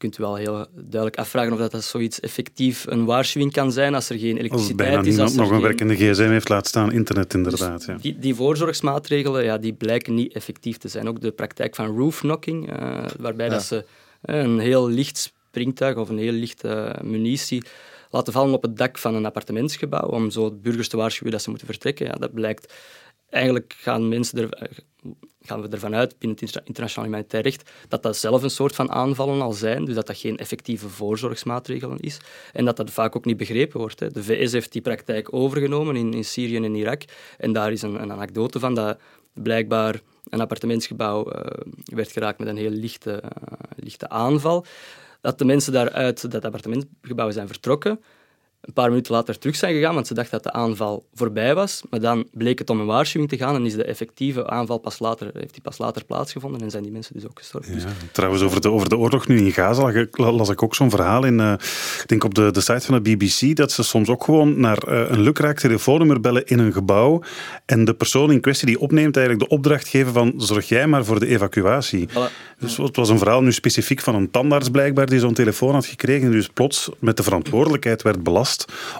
kunt 0.00 0.18
u 0.18 0.22
wel 0.22 0.36
heel 0.36 0.66
duidelijk 0.72 1.16
afvragen 1.16 1.52
of 1.52 1.58
dat, 1.58 1.70
dat 1.70 1.84
zoiets 1.84 2.20
effectief 2.20 2.86
een 2.88 3.04
waarschuwing 3.04 3.52
kan 3.52 3.72
zijn 3.72 3.94
als 3.94 4.10
er 4.10 4.18
geen 4.18 4.36
elektriciteit 4.36 4.96
als 4.96 5.06
is. 5.06 5.18
Als 5.18 5.30
niemand 5.30 5.50
nog 5.50 5.58
een 5.58 5.66
werkende 5.66 5.94
gsm 5.94 6.28
heeft 6.28 6.48
laten 6.48 6.68
staan, 6.68 6.92
internet 6.92 7.34
inderdaad. 7.34 7.78
Dus 7.78 7.86
ja. 7.86 7.96
die, 8.00 8.18
die 8.18 8.34
voorzorgsmaatregelen 8.34 9.44
ja, 9.44 9.58
die 9.58 9.72
blijken 9.72 10.14
niet 10.14 10.32
effectief 10.32 10.76
te 10.76 10.88
zijn. 10.88 11.08
Ook 11.08 11.20
de 11.20 11.30
praktijk 11.30 11.74
van 11.74 11.96
roofknocking, 11.96 12.80
uh, 12.80 13.04
waarbij 13.18 13.48
dat 13.48 13.62
ze 13.62 13.84
uh, 14.24 14.36
een 14.36 14.58
heel 14.58 14.88
licht 14.88 15.32
springtuig 15.48 15.96
of 15.96 16.08
een 16.08 16.18
heel 16.18 16.32
lichte 16.32 16.96
munitie 17.02 17.62
laten 18.10 18.32
vallen 18.32 18.54
op 18.54 18.62
het 18.62 18.76
dak 18.76 18.98
van 18.98 19.14
een 19.14 19.26
appartementsgebouw 19.26 20.08
om 20.08 20.30
zo 20.30 20.50
burgers 20.50 20.88
te 20.88 20.96
waarschuwen 20.96 21.32
dat 21.32 21.42
ze 21.42 21.48
moeten 21.48 21.66
vertrekken. 21.66 22.06
Ja, 22.06 22.12
dat 22.12 22.34
blijkt 22.34 22.72
eigenlijk 23.30 23.74
gaan 23.78 24.08
mensen 24.08 24.38
er, 24.38 24.52
eh, 24.52 24.68
gaan 25.42 25.62
we 25.62 25.68
ervan 25.68 25.94
uit 25.94 26.18
binnen 26.18 26.38
het 26.40 26.60
internationaal 26.64 27.04
humanitair 27.04 27.42
recht 27.42 27.70
dat 27.88 28.02
dat 28.02 28.16
zelf 28.16 28.42
een 28.42 28.50
soort 28.50 28.74
van 28.74 28.90
aanvallen 28.90 29.40
al 29.40 29.52
zijn, 29.52 29.84
dus 29.84 29.94
dat 29.94 30.06
dat 30.06 30.18
geen 30.18 30.36
effectieve 30.36 30.88
voorzorgsmaatregelen 30.88 31.98
is 32.00 32.20
en 32.52 32.64
dat 32.64 32.76
dat 32.76 32.90
vaak 32.90 33.16
ook 33.16 33.24
niet 33.24 33.36
begrepen 33.36 33.80
wordt. 33.80 34.00
Hè. 34.00 34.10
De 34.10 34.22
VS 34.22 34.52
heeft 34.52 34.72
die 34.72 34.82
praktijk 34.82 35.34
overgenomen 35.34 35.96
in, 35.96 36.14
in 36.14 36.24
Syrië 36.24 36.56
en 36.56 36.74
Irak 36.74 37.02
en 37.38 37.52
daar 37.52 37.72
is 37.72 37.82
een, 37.82 38.02
een 38.02 38.12
anekdote 38.12 38.58
van 38.58 38.74
dat 38.74 38.98
blijkbaar 39.32 40.00
een 40.28 40.40
appartementsgebouw 40.40 41.32
uh, 41.32 41.40
werd 41.84 42.12
geraakt 42.12 42.38
met 42.38 42.48
een 42.48 42.56
heel 42.56 42.70
lichte, 42.70 43.22
uh, 43.24 43.30
lichte 43.76 44.08
aanval. 44.08 44.64
Dat 45.20 45.38
de 45.38 45.44
mensen 45.44 45.72
daaruit 45.72 46.30
dat 46.30 46.44
appartementsgebouw 46.44 47.30
zijn 47.30 47.46
vertrokken, 47.46 48.00
een 48.60 48.72
paar 48.72 48.88
minuten 48.88 49.14
later 49.14 49.38
terug 49.38 49.56
zijn 49.56 49.74
gegaan, 49.74 49.94
want 49.94 50.06
ze 50.06 50.14
dachten 50.14 50.42
dat 50.42 50.52
de 50.52 50.58
aanval 50.58 51.04
voorbij 51.14 51.54
was. 51.54 51.82
Maar 51.90 52.00
dan 52.00 52.28
bleek 52.32 52.58
het 52.58 52.70
om 52.70 52.80
een 52.80 52.86
waarschuwing 52.86 53.30
te 53.30 53.36
gaan 53.36 53.54
en 53.54 53.66
is 53.66 53.74
de 53.74 53.84
effectieve 53.84 54.48
aanval 54.48 54.78
pas 54.78 54.98
later, 54.98 55.30
heeft 55.32 55.52
die 55.52 55.62
pas 55.62 55.78
later 55.78 56.04
plaatsgevonden 56.04 56.60
en 56.60 56.70
zijn 56.70 56.82
die 56.82 56.92
mensen 56.92 57.14
dus 57.14 57.24
ook 57.24 57.38
gestorven. 57.38 57.78
Ja, 57.78 57.86
trouwens, 58.12 58.42
over 58.42 58.60
de, 58.60 58.70
over 58.70 58.88
de 58.88 58.96
oorlog 58.96 59.26
nu 59.26 59.38
in 59.38 59.52
Gaza 59.52 60.06
las 60.10 60.48
ik 60.48 60.62
ook 60.62 60.74
zo'n 60.74 60.90
verhaal 60.90 61.24
in, 61.24 61.38
uh, 61.38 61.52
ik 62.02 62.04
denk 62.06 62.24
op 62.24 62.34
de, 62.34 62.50
de 62.50 62.60
site 62.60 62.80
van 62.80 63.02
de 63.02 63.16
BBC, 63.16 63.56
dat 63.56 63.72
ze 63.72 63.82
soms 63.82 64.08
ook 64.08 64.24
gewoon 64.24 64.60
naar 64.60 64.88
uh, 64.88 65.10
een 65.10 65.20
lukraak 65.20 65.58
telefoonnummer 65.58 66.20
bellen 66.20 66.46
in 66.46 66.58
een 66.58 66.72
gebouw 66.72 67.22
en 67.66 67.84
de 67.84 67.94
persoon 67.94 68.32
in 68.32 68.40
kwestie 68.40 68.66
die 68.66 68.80
opneemt 68.80 69.16
eigenlijk 69.16 69.48
de 69.48 69.56
opdracht 69.56 69.88
geven 69.88 70.12
van 70.12 70.34
zorg 70.36 70.68
jij 70.68 70.86
maar 70.86 71.04
voor 71.04 71.20
de 71.20 71.26
evacuatie. 71.26 72.08
Dus 72.58 72.76
het 72.76 72.96
was 72.96 73.08
een 73.08 73.18
verhaal 73.18 73.42
nu 73.42 73.52
specifiek 73.52 74.00
van 74.00 74.14
een 74.14 74.30
tandarts 74.30 74.68
blijkbaar 74.68 75.06
die 75.06 75.18
zo'n 75.18 75.34
telefoon 75.34 75.74
had 75.74 75.86
gekregen 75.86 76.26
en 76.26 76.32
dus 76.32 76.48
plots 76.48 76.90
met 76.98 77.16
de 77.16 77.22
verantwoordelijkheid 77.22 78.02
werd 78.02 78.22
belast 78.22 78.49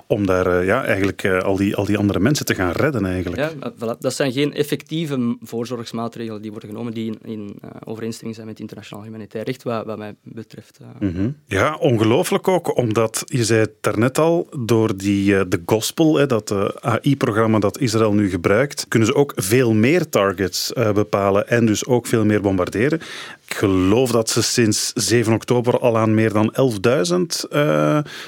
om 0.07 0.27
daar 0.27 0.47
uh, 0.47 0.67
ja, 0.67 0.85
eigenlijk 0.85 1.23
uh, 1.23 1.43
al, 1.43 1.57
die, 1.57 1.77
al 1.77 1.85
die 1.85 1.99
andere 1.99 2.21
mensen 2.21 2.47
te 2.47 2.55
gaan 2.55 2.73
redden. 2.73 3.07
Eigenlijk. 3.07 3.43
Ja, 3.43 3.73
voilà. 3.73 3.99
Dat 3.99 4.15
zijn 4.15 4.33
geen 4.33 4.55
effectieve 4.55 5.37
voorzorgsmaatregelen 5.43 6.43
die 6.43 6.51
worden 6.51 6.69
genomen 6.69 6.95
die 6.95 7.07
in, 7.07 7.31
in 7.31 7.59
uh, 7.65 7.71
overeenstemming 7.85 8.37
zijn 8.37 8.49
met 8.49 8.61
internationaal 8.61 9.05
humanitair 9.05 9.45
recht, 9.45 9.63
wat, 9.63 9.85
wat 9.85 9.99
mij 9.99 10.15
betreft. 10.23 10.79
Mm 10.99 11.15
-hmm. 11.15 11.37
Ja, 11.47 11.77
ongelooflijk 11.77 12.49
ook, 12.49 12.77
omdat 12.77 13.23
je 13.27 13.45
zei 13.45 13.61
het 13.61 13.73
daarnet 13.81 14.19
al, 14.19 14.49
door 14.59 14.97
die, 14.97 15.49
de 15.49 15.63
gospel, 15.67 16.17
hè, 16.17 16.27
dat 16.27 16.55
AI-programma 16.81 17.59
dat 17.59 17.79
Israël 17.79 18.13
nu 18.13 18.31
gebruikt, 18.31 18.87
kunnen 18.89 19.09
ze 19.09 19.15
ook 19.15 19.33
veel 19.37 19.73
meer 19.73 20.09
targets 20.09 20.73
bepalen 20.95 21.49
en 21.49 21.67
dus 21.67 21.87
ook 21.87 22.07
veel 22.07 22.25
meer 22.25 22.41
bombarderen. 22.41 23.01
Ik 23.51 23.57
geloof 23.57 24.11
dat 24.11 24.31
ze 24.31 24.43
sinds 24.43 24.93
7 24.95 25.33
oktober 25.33 25.79
al 25.79 25.99
aan 25.99 26.15
meer 26.15 26.33
dan 26.33 26.55
11.000 27.51 27.51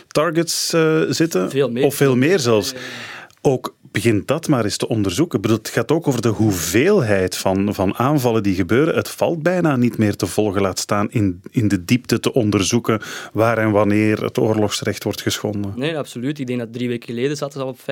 targets 0.08 0.74
zitten. 1.08 1.50
Veel 1.50 1.70
meer. 1.70 1.85
Of 1.85 1.94
veel 1.94 2.16
meer 2.16 2.38
zelfs. 2.38 2.74
Ook 3.42 3.74
begin 3.92 4.22
dat 4.26 4.48
maar 4.48 4.64
eens 4.64 4.76
te 4.76 4.88
onderzoeken. 4.88 5.40
Bedoel, 5.40 5.57
het 5.57 5.68
gaat 5.68 5.92
ook 5.92 6.09
over 6.09 6.22
de 6.22 6.28
hoeveelheid 6.28 7.37
van, 7.37 7.74
van 7.74 7.94
aanvallen 7.94 8.42
die 8.42 8.55
gebeuren. 8.55 8.94
Het 8.94 9.09
valt 9.09 9.42
bijna 9.42 9.76
niet 9.76 9.98
meer 9.98 10.16
te 10.16 10.26
volgen, 10.26 10.62
laat 10.62 10.78
staan 10.78 11.11
in, 11.11 11.40
in 11.50 11.68
de 11.68 11.85
diepte 11.85 12.20
te 12.20 12.33
onderzoeken 12.33 13.00
waar 13.33 13.59
en 13.59 13.70
wanneer 13.70 14.22
het 14.22 14.38
oorlogsrecht 14.38 15.05
wordt 15.05 15.20
geschonden. 15.20 15.72
Nee, 15.76 15.98
absoluut. 15.98 16.38
Ik 16.38 16.46
denk 16.46 16.59
dat 16.59 16.72
drie 16.72 16.88
weken 16.88 17.09
geleden 17.09 17.37
zaten 17.37 17.61
ze 17.61 17.66
al 17.66 17.70
op 17.70 17.78
15.000 17.78 17.85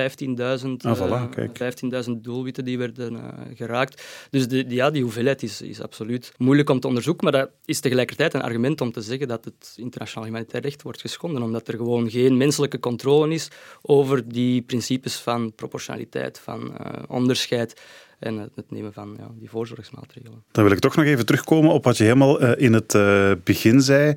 ah, 0.77 1.23
uh, 1.37 2.03
15.000 2.05 2.11
doelwitten 2.21 2.65
die 2.65 2.77
werden 2.77 3.13
uh, 3.13 3.21
geraakt. 3.55 4.03
Dus 4.29 4.47
de, 4.47 4.65
ja, 4.67 4.89
die 4.89 5.01
hoeveelheid 5.01 5.43
is, 5.43 5.61
is 5.61 5.81
absoluut 5.81 6.33
moeilijk 6.37 6.69
om 6.69 6.79
te 6.79 6.87
onderzoeken, 6.87 7.23
maar 7.23 7.41
dat 7.41 7.49
is 7.65 7.79
tegelijkertijd 7.79 8.33
een 8.33 8.41
argument 8.41 8.81
om 8.81 8.91
te 8.91 9.01
zeggen 9.01 9.27
dat 9.27 9.45
het 9.45 9.73
internationaal 9.75 10.25
humanitair 10.25 10.63
recht 10.63 10.81
wordt 10.81 11.01
geschonden, 11.01 11.41
omdat 11.41 11.67
er 11.67 11.75
gewoon 11.75 12.09
geen 12.09 12.37
menselijke 12.37 12.79
controle 12.79 13.33
is 13.33 13.47
over 13.81 14.27
die 14.27 14.61
principes 14.61 15.15
van 15.15 15.40
proportionaliteit 15.49 16.39
van 16.39 16.61
uh, 16.61 16.87
onderscheid 17.07 17.81
en 18.19 18.37
het, 18.37 18.71
nemen 18.71 18.93
van 18.93 19.15
ja, 19.19 19.27
die 19.39 19.49
voorzorgsmaatregelen. 19.49 20.43
Dan 20.51 20.63
wil 20.63 20.73
ik 20.73 20.79
toch 20.79 20.95
nog 20.95 21.05
even 21.05 21.25
terugkomen 21.25 21.71
op 21.71 21.83
wat 21.83 21.97
je 21.97 22.03
helemaal 22.03 22.43
uh, 22.43 22.51
in 22.57 22.73
het 22.73 22.93
uh, 22.93 23.31
begin 23.43 23.81
zei 23.81 24.13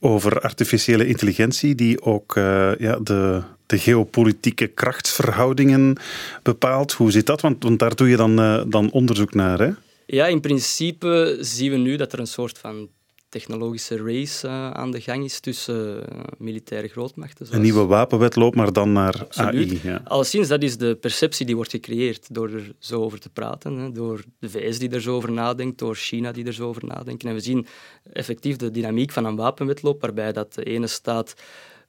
over 0.00 0.40
artificiële 0.40 1.06
intelligentie, 1.06 1.74
die 1.74 2.02
ook 2.02 2.34
ja, 2.78 2.98
de, 3.02 3.42
de 3.66 3.78
geopolitieke 3.78 4.66
krachtsverhoudingen 4.66 5.96
bepaalt. 6.42 6.92
Hoe 6.92 7.10
zit 7.10 7.26
dat? 7.26 7.40
Want, 7.40 7.62
want 7.62 7.78
daar 7.78 7.94
doe 7.94 8.08
je 8.08 8.16
dan, 8.16 8.36
dan 8.70 8.90
onderzoek 8.90 9.34
naar, 9.34 9.58
hè? 9.58 9.70
Ja, 10.06 10.26
in 10.26 10.40
principe 10.40 11.36
zien 11.40 11.70
we 11.70 11.76
nu 11.76 11.96
dat 11.96 12.12
er 12.12 12.18
een 12.18 12.26
soort 12.26 12.58
van 12.58 12.88
technologische 13.32 13.96
race 13.96 14.46
uh, 14.46 14.70
aan 14.70 14.90
de 14.90 15.00
gang 15.00 15.24
is 15.24 15.40
tussen 15.40 15.96
uh, 15.96 16.20
militaire 16.38 16.88
grootmachten. 16.88 17.46
Zoals... 17.46 17.52
Een 17.52 17.62
nieuwe 17.62 17.84
wapenwet 17.84 18.36
loopt 18.36 18.56
maar 18.56 18.72
dan 18.72 18.92
naar 18.92 19.20
Absoluut. 19.20 19.70
AI. 19.70 19.80
Ja. 19.82 20.00
Alleszins, 20.04 20.48
dat 20.48 20.62
is 20.62 20.76
de 20.76 20.94
perceptie 20.94 21.46
die 21.46 21.54
wordt 21.54 21.70
gecreëerd 21.70 22.34
door 22.34 22.50
er 22.50 22.74
zo 22.78 23.02
over 23.02 23.20
te 23.20 23.28
praten. 23.30 23.76
Hè, 23.76 23.92
door 23.92 24.24
de 24.38 24.50
VS 24.50 24.78
die 24.78 24.90
er 24.90 25.00
zo 25.00 25.14
over 25.14 25.32
nadenkt, 25.32 25.78
door 25.78 25.94
China 25.94 26.32
die 26.32 26.46
er 26.46 26.52
zo 26.52 26.68
over 26.68 26.84
nadenkt. 26.84 27.24
En 27.24 27.34
we 27.34 27.40
zien 27.40 27.66
effectief 28.12 28.56
de 28.56 28.70
dynamiek 28.70 29.12
van 29.12 29.24
een 29.24 29.36
wapenwetloop, 29.36 30.00
waarbij 30.00 30.32
dat 30.32 30.54
de 30.54 30.64
ene 30.64 30.86
staat 30.86 31.34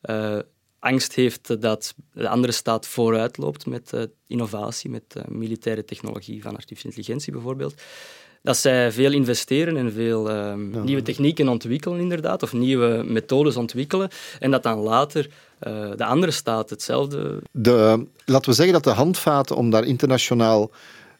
uh, 0.03 0.39
angst 0.79 1.15
heeft 1.15 1.61
dat 1.61 1.95
de 2.13 2.29
andere 2.29 2.53
staat 2.53 2.87
vooruit 2.87 3.37
loopt 3.37 3.65
met 3.65 4.09
innovatie, 4.27 4.89
met 4.89 5.15
militaire 5.27 5.85
technologie 5.85 6.41
van 6.41 6.55
artificiële 6.55 6.93
intelligentie 6.95 7.33
bijvoorbeeld. 7.33 7.73
Dat 8.43 8.57
zij 8.57 8.91
veel 8.91 9.11
investeren 9.11 9.77
en 9.77 9.91
veel 9.91 10.31
ja. 10.31 10.55
nieuwe 10.83 11.01
technieken 11.01 11.47
ontwikkelen, 11.47 11.99
inderdaad, 11.99 12.43
of 12.43 12.53
nieuwe 12.53 13.03
methodes 13.05 13.55
ontwikkelen, 13.55 14.09
en 14.39 14.51
dat 14.51 14.63
dan 14.63 14.79
later 14.79 15.29
de 15.95 16.05
andere 16.05 16.31
staat 16.31 16.69
hetzelfde. 16.69 17.41
De, 17.51 18.05
laten 18.25 18.49
we 18.49 18.55
zeggen 18.55 18.73
dat 18.73 18.83
de 18.83 18.89
handvaten 18.89 19.55
om 19.55 19.69
daar 19.69 19.83
internationaal 19.83 20.71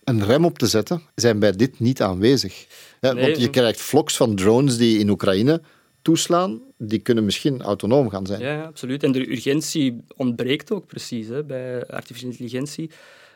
een 0.04 0.26
rem 0.26 0.46
op 0.46 0.58
te 0.58 0.68
zetten, 0.68 1.02
zijn 1.16 1.40
bij 1.40 1.52
dit 1.52 1.80
niet 1.80 2.02
aanwezig. 2.02 2.66
Nee, 3.02 3.14
want 3.14 3.38
je 3.38 3.50
krijgt 3.50 3.82
vlogs 3.82 4.18
van 4.18 4.36
drones 4.36 4.78
die 4.78 5.00
in 5.00 5.10
Oekraïne 5.10 5.62
toeslaan, 6.02 6.62
die 6.78 7.00
kunnen 7.00 7.26
misschien 7.26 7.62
autonoom 7.62 8.10
gaan 8.10 8.26
zijn. 8.26 8.42
Ja, 8.42 8.64
absoluut. 8.64 9.04
En 9.04 9.12
de 9.12 9.32
urgentie 9.32 10.04
ontbreekt 10.16 10.72
ook 10.72 10.88
precies 10.88 11.28
hè, 11.28 11.44
bij 11.44 11.88
artificiële 11.88 12.32
intelligentie. 12.32 12.90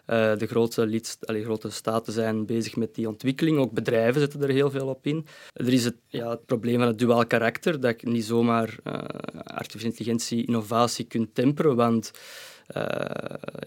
Uh, 0.09 0.37
de 0.37 0.47
grote, 0.47 1.01
allee, 1.25 1.43
grote 1.43 1.69
staten 1.69 2.13
zijn 2.13 2.45
bezig 2.45 2.75
met 2.75 2.95
die 2.95 3.07
ontwikkeling. 3.07 3.57
Ook 3.57 3.71
bedrijven 3.71 4.21
zetten 4.21 4.41
er 4.41 4.49
heel 4.49 4.71
veel 4.71 4.87
op 4.87 5.05
in. 5.05 5.25
Er 5.53 5.73
is 5.73 5.83
het, 5.83 5.95
ja, 6.07 6.29
het 6.29 6.45
probleem 6.45 6.77
van 6.77 6.87
het 6.87 6.99
duaal 6.99 7.27
karakter, 7.27 7.79
dat 7.79 8.01
je 8.01 8.09
niet 8.09 8.25
zomaar 8.25 8.77
uh, 8.83 8.93
artificiële 9.43 9.91
intelligentie 9.91 10.45
innovatie 10.45 11.05
kunt 11.05 11.35
temperen, 11.35 11.75
want 11.75 12.11
uh, 12.75 12.83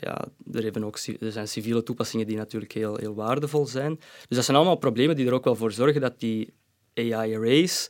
ja, 0.01 0.25
er, 0.53 0.63
hebben 0.63 0.85
ook, 0.85 0.99
er 1.21 1.33
zijn 1.33 1.49
civiele 1.49 1.83
toepassingen 1.83 2.27
die 2.27 2.37
natuurlijk 2.37 2.73
heel, 2.73 2.97
heel 2.97 3.15
waardevol 3.15 3.67
zijn. 3.67 3.97
Dus 4.29 4.37
dat 4.37 4.45
zijn 4.45 4.57
allemaal 4.57 4.77
problemen 4.77 5.17
die 5.17 5.27
er 5.27 5.33
ook 5.33 5.45
wel 5.45 5.57
voor 5.57 5.73
zorgen 5.73 6.01
dat 6.01 6.21
die 6.21 6.53
AI-race 6.95 7.89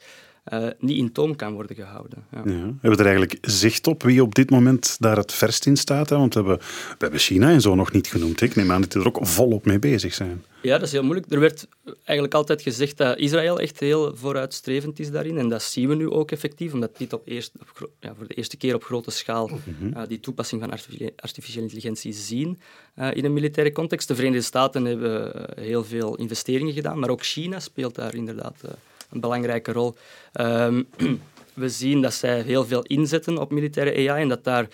uh, 0.53 0.67
niet 0.79 0.97
in 0.97 1.13
toom 1.13 1.37
kan 1.37 1.53
worden 1.53 1.77
gehouden. 1.77 2.25
Ja. 2.33 2.43
Ja. 2.45 2.53
Hebben 2.53 2.91
we 2.91 2.97
er 2.97 3.07
eigenlijk 3.07 3.39
zicht 3.41 3.87
op 3.87 4.03
wie 4.03 4.23
op 4.23 4.35
dit 4.35 4.51
moment 4.51 4.97
daar 5.01 5.17
het 5.17 5.33
verst 5.33 5.67
in 5.67 5.77
staat? 5.77 6.09
Hè? 6.09 6.17
Want 6.17 6.35
we 6.35 6.41
hebben, 6.41 6.59
we 6.59 6.97
hebben 6.99 7.21
China 7.21 7.51
en 7.51 7.61
zo 7.61 7.75
nog 7.75 7.93
niet 7.93 8.07
genoemd. 8.07 8.41
Ik 8.41 8.55
neem 8.55 8.73
aan 8.73 8.81
dat 8.81 8.93
die 8.93 9.01
er 9.01 9.07
ook 9.07 9.27
volop 9.27 9.65
mee 9.65 9.79
bezig 9.79 10.15
zijn. 10.15 10.45
Ja, 10.63 10.79
dat 10.79 10.87
is 10.87 10.93
heel 10.93 11.03
moeilijk. 11.03 11.33
Er 11.33 11.41
werd 11.41 11.67
eigenlijk 11.85 12.35
altijd 12.35 12.63
gezegd 12.63 12.97
dat 12.97 13.19
Israël 13.19 13.61
echt 13.61 13.81
heel 13.81 14.17
vooruitstrevend 14.17 14.99
is 14.99 15.11
daarin. 15.11 15.39
En 15.39 15.49
dat 15.49 15.63
zien 15.63 15.89
we 15.89 15.95
nu 15.95 16.11
ook 16.11 16.31
effectief, 16.31 16.73
omdat 16.73 16.99
dit 16.99 17.13
op 17.13 17.23
eerst, 17.25 17.53
op, 17.61 17.91
ja, 18.01 18.15
voor 18.17 18.27
de 18.27 18.35
eerste 18.35 18.57
keer 18.57 18.75
op 18.75 18.85
grote 18.85 19.11
schaal 19.11 19.49
mm 19.49 19.61
-hmm. 19.79 19.93
uh, 19.97 20.03
die 20.09 20.21
toepassing 20.21 20.61
van 20.61 20.71
artificiële 21.17 21.63
intelligentie 21.63 22.13
zien 22.13 22.59
uh, 22.99 23.09
in 23.15 23.25
een 23.25 23.33
militaire 23.33 23.73
context. 23.73 24.09
De 24.09 24.15
Verenigde 24.15 24.45
Staten 24.45 24.85
hebben 24.85 25.33
heel 25.61 25.85
veel 25.85 26.17
investeringen 26.17 26.75
gedaan, 26.75 26.99
maar 26.99 27.11
ook 27.11 27.25
China 27.25 27.61
speelt 27.61 27.95
daar 27.95 28.15
inderdaad 28.15 28.63
een 29.11 29.21
belangrijke 29.21 29.73
rol. 29.73 29.95
Um, 30.41 30.89
we 31.55 31.69
zien 31.69 32.03
dat 32.03 32.15
zij 32.15 32.41
heel 32.41 32.65
veel 32.65 32.83
inzetten 32.83 33.39
op 33.39 33.51
militaire 33.51 34.11
AI 34.11 34.23
en 34.23 34.29
dat 34.29 34.45
daar 34.45 34.69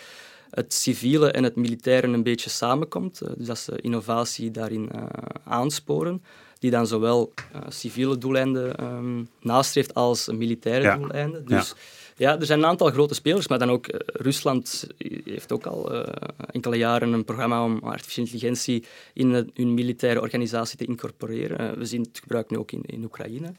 het 0.50 0.74
civiele 0.74 1.30
en 1.30 1.44
het 1.44 1.56
militaire 1.56 2.06
een 2.06 2.22
beetje 2.22 2.50
samenkomt. 2.50 3.22
Dus 3.36 3.46
dat 3.46 3.58
ze 3.58 3.80
innovatie 3.80 4.50
daarin 4.50 4.90
uh, 4.94 5.02
aansporen, 5.44 6.22
die 6.58 6.70
dan 6.70 6.86
zowel 6.86 7.32
uh, 7.54 7.60
civiele 7.68 8.18
doeleinden 8.18 8.84
um, 8.84 9.28
nastreeft 9.40 9.94
als 9.94 10.26
militaire 10.26 10.82
ja. 10.82 10.96
doeleinden. 10.96 11.44
Dus 11.44 11.74
ja. 12.16 12.30
ja. 12.30 12.38
er 12.40 12.46
zijn 12.46 12.58
een 12.58 12.66
aantal 12.66 12.90
grote 12.90 13.14
spelers, 13.14 13.48
maar 13.48 13.58
dan 13.58 13.70
ook 13.70 13.92
uh, 13.92 14.00
Rusland 14.04 14.86
heeft 15.24 15.52
ook 15.52 15.66
al 15.66 16.04
enkele 16.50 16.76
jaren 16.76 17.12
een 17.12 17.24
programma 17.24 17.64
om 17.64 17.78
artificiële 17.82 18.26
intelligentie 18.26 18.84
in 19.12 19.50
hun 19.54 19.74
militaire 19.74 20.20
organisatie 20.20 20.78
te 20.78 20.84
incorporeren. 20.84 21.78
we 21.78 21.84
zien 21.84 22.02
het 22.02 22.18
gebruik 22.18 22.50
nu 22.50 22.58
ook 22.58 22.72
in, 22.72 22.82
in 22.82 23.04
Oekraïne. 23.04 23.52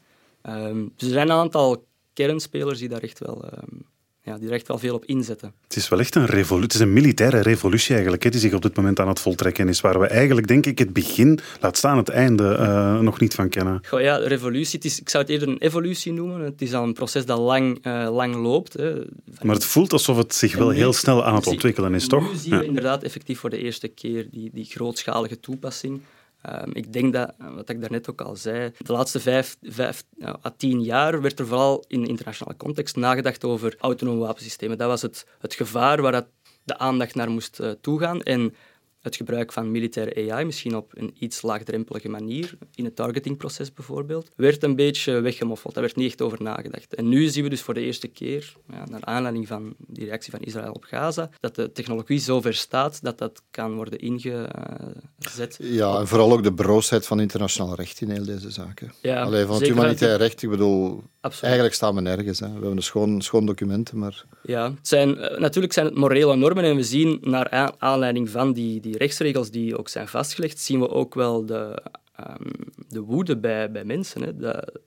Um, 0.48 0.92
dus 0.96 1.08
er 1.08 1.14
zijn 1.14 1.30
een 1.30 1.36
aantal 1.36 1.86
kernspelers 2.12 2.78
die 2.78 2.88
daar 2.88 3.02
echt 3.02 3.18
wel, 3.18 3.44
um, 3.44 3.84
ja, 4.22 4.38
die 4.38 4.48
er 4.48 4.54
echt 4.54 4.68
wel 4.68 4.78
veel 4.78 4.94
op 4.94 5.04
inzetten. 5.04 5.52
Het 5.62 5.76
is 5.76 5.88
wel 5.88 5.98
echt 5.98 6.14
een 6.14 6.26
revolutie, 6.26 6.66
het 6.66 6.74
is 6.74 6.80
een 6.80 6.92
militaire 6.92 7.40
revolutie 7.40 7.92
eigenlijk, 7.92 8.22
hè, 8.22 8.30
die 8.30 8.40
zich 8.40 8.52
op 8.52 8.62
dit 8.62 8.76
moment 8.76 9.00
aan 9.00 9.08
het 9.08 9.20
voltrekken 9.20 9.68
is, 9.68 9.80
waar 9.80 10.00
we 10.00 10.06
eigenlijk, 10.06 10.46
denk 10.46 10.66
ik, 10.66 10.78
het 10.78 10.92
begin, 10.92 11.38
laat 11.60 11.76
staan 11.76 11.96
het 11.96 12.08
einde, 12.08 12.56
uh, 12.60 12.98
nog 13.00 13.20
niet 13.20 13.34
van 13.34 13.48
kennen. 13.48 13.80
Goh, 13.88 14.00
ja, 14.00 14.16
revolutie, 14.16 14.76
het 14.76 14.84
is, 14.84 15.00
ik 15.00 15.08
zou 15.08 15.22
het 15.22 15.32
eerder 15.32 15.48
een 15.48 15.58
evolutie 15.58 16.12
noemen. 16.12 16.40
Het 16.40 16.62
is 16.62 16.74
al 16.74 16.84
een 16.84 16.92
proces 16.92 17.26
dat 17.26 17.38
lang, 17.38 17.86
uh, 17.86 18.08
lang 18.12 18.34
loopt. 18.34 18.72
Hè. 18.72 18.94
Maar 19.42 19.54
het 19.54 19.64
voelt 19.64 19.92
alsof 19.92 20.16
het 20.16 20.34
zich 20.34 20.56
wel 20.56 20.70
heel 20.70 20.92
snel 20.92 21.24
aan 21.24 21.34
het 21.34 21.46
ontwikkelen 21.46 21.94
is, 21.94 22.08
toch? 22.08 22.32
Nu 22.32 22.38
zien 22.38 22.50
we 22.50 22.56
ja. 22.56 22.62
inderdaad 22.62 23.02
effectief 23.02 23.38
voor 23.38 23.50
de 23.50 23.58
eerste 23.58 23.88
keer 23.88 24.28
die, 24.30 24.50
die 24.52 24.64
grootschalige 24.64 25.40
toepassing. 25.40 26.00
Um, 26.46 26.74
ik 26.74 26.92
denk 26.92 27.12
dat, 27.12 27.34
wat 27.38 27.68
ik 27.68 27.80
daarnet 27.80 28.10
ook 28.10 28.20
al 28.20 28.36
zei, 28.36 28.72
de 28.78 28.92
laatste 28.92 29.20
vijf, 29.20 29.56
vijf 29.62 30.04
à 30.24 30.54
tien 30.56 30.82
jaar 30.82 31.20
werd 31.22 31.38
er 31.38 31.46
vooral 31.46 31.84
in 31.88 32.06
internationale 32.06 32.56
context 32.56 32.96
nagedacht 32.96 33.44
over 33.44 33.74
autonome 33.78 34.20
wapensystemen. 34.20 34.78
Dat 34.78 34.88
was 34.88 35.02
het, 35.02 35.26
het 35.38 35.54
gevaar 35.54 36.02
waar 36.02 36.12
dat 36.12 36.26
de 36.64 36.78
aandacht 36.78 37.14
naar 37.14 37.30
moest 37.30 37.60
uh, 37.60 37.70
toegaan. 37.80 38.22
En 38.22 38.54
het 39.00 39.16
gebruik 39.16 39.52
van 39.52 39.70
militaire 39.70 40.32
AI, 40.32 40.44
misschien 40.44 40.76
op 40.76 40.92
een 40.94 41.14
iets 41.18 41.42
laagdrempelige 41.42 42.08
manier, 42.08 42.58
in 42.74 42.84
het 42.84 42.96
targetingproces 42.96 43.72
bijvoorbeeld, 43.72 44.28
werd 44.36 44.62
een 44.62 44.76
beetje 44.76 45.20
weggemoffeld. 45.20 45.74
Daar 45.74 45.82
werd 45.82 45.96
niet 45.96 46.06
echt 46.06 46.22
over 46.22 46.42
nagedacht. 46.42 46.94
En 46.94 47.08
nu 47.08 47.26
zien 47.28 47.42
we 47.42 47.50
dus 47.50 47.62
voor 47.62 47.74
de 47.74 47.80
eerste 47.80 48.08
keer, 48.08 48.52
ja, 48.70 48.84
naar 48.90 49.04
aanleiding 49.04 49.46
van 49.46 49.74
die 49.86 50.04
reactie 50.04 50.30
van 50.30 50.40
Israël 50.40 50.72
op 50.72 50.84
Gaza, 50.84 51.30
dat 51.40 51.54
de 51.54 51.72
technologie 51.72 52.18
zo 52.18 52.40
ver 52.40 52.54
staat 52.54 53.02
dat 53.02 53.18
dat 53.18 53.42
kan 53.50 53.74
worden 53.74 53.98
ingezet. 53.98 55.58
Ja, 55.58 55.98
en 55.98 56.08
vooral 56.08 56.32
ook 56.32 56.42
de 56.42 56.54
broosheid 56.54 57.06
van 57.06 57.20
internationaal 57.20 57.74
recht 57.74 58.00
in 58.00 58.10
heel 58.10 58.24
deze 58.24 58.50
zaken. 58.50 58.92
Ja, 59.02 59.22
Allee, 59.22 59.44
van 59.44 59.54
het 59.54 59.66
humanitair 59.66 60.16
recht, 60.16 60.42
ik 60.42 60.50
bedoel, 60.50 61.02
Absoluut. 61.20 61.44
eigenlijk 61.44 61.74
staan 61.74 61.94
we 61.94 62.00
nergens. 62.00 62.40
Hè. 62.40 62.46
We 62.46 62.52
hebben 62.52 62.76
een 62.76 62.82
schoon, 62.82 63.22
schoon 63.22 63.46
documenten, 63.46 63.98
maar... 63.98 64.24
Ja, 64.42 64.70
het 64.70 64.88
zijn, 64.88 65.08
natuurlijk 65.38 65.72
zijn 65.72 65.86
het 65.86 65.94
morele 65.94 66.36
normen 66.36 66.64
en 66.64 66.76
we 66.76 66.82
zien 66.82 67.18
naar 67.20 67.74
aanleiding 67.78 68.30
van 68.30 68.52
die, 68.52 68.80
die 68.80 68.87
rechtsregels 68.96 69.50
die 69.50 69.78
ook 69.78 69.88
zijn 69.88 70.08
vastgelegd, 70.08 70.60
zien 70.60 70.80
we 70.80 70.88
ook 70.88 71.14
wel 71.14 71.46
de, 71.46 71.82
um, 72.20 72.52
de 72.88 73.00
woede 73.00 73.36
bij, 73.36 73.70
bij 73.70 73.84
mensen. 73.84 74.22
Hè. 74.22 74.36
De, 74.36 74.80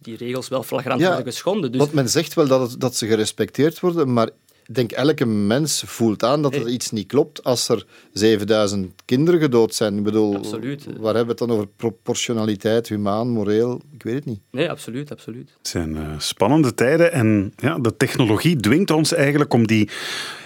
die 0.00 0.16
regels 0.16 0.48
wel 0.48 0.62
flagrant 0.62 1.00
ja, 1.00 1.06
worden 1.06 1.32
geschonden. 1.32 1.72
Dus... 1.72 1.80
Want 1.80 1.92
men 1.92 2.08
zegt 2.08 2.34
wel 2.34 2.46
dat, 2.46 2.70
het, 2.70 2.80
dat 2.80 2.96
ze 2.96 3.06
gerespecteerd 3.06 3.80
worden, 3.80 4.12
maar 4.12 4.30
ik 4.68 4.74
denk 4.74 4.92
elke 4.92 5.26
mens 5.26 5.82
voelt 5.86 6.22
aan 6.22 6.42
dat 6.42 6.54
er 6.54 6.62
hey. 6.62 6.70
iets 6.70 6.90
niet 6.90 7.06
klopt 7.06 7.44
als 7.44 7.68
er 7.68 7.86
7000 8.12 8.92
kinderen 9.04 9.40
gedood 9.40 9.74
zijn. 9.74 9.96
Ik 9.96 10.02
bedoel, 10.02 10.36
absoluut. 10.36 10.84
waar 10.84 11.14
hebben 11.14 11.24
we 11.24 11.28
het 11.28 11.38
dan 11.38 11.50
over? 11.50 11.66
Proportionaliteit, 11.76 12.88
humaan, 12.88 13.28
moreel? 13.28 13.80
Ik 13.92 14.02
weet 14.02 14.14
het 14.14 14.24
niet. 14.24 14.40
Nee, 14.50 14.70
absoluut, 14.70 15.10
absoluut. 15.10 15.54
Het 15.58 15.68
zijn 15.68 15.96
uh, 15.96 16.18
spannende 16.18 16.74
tijden 16.74 17.12
en 17.12 17.52
ja, 17.56 17.78
de 17.78 17.96
technologie 17.96 18.56
dwingt 18.56 18.90
ons 18.90 19.12
eigenlijk 19.12 19.52
om 19.52 19.66
die 19.66 19.88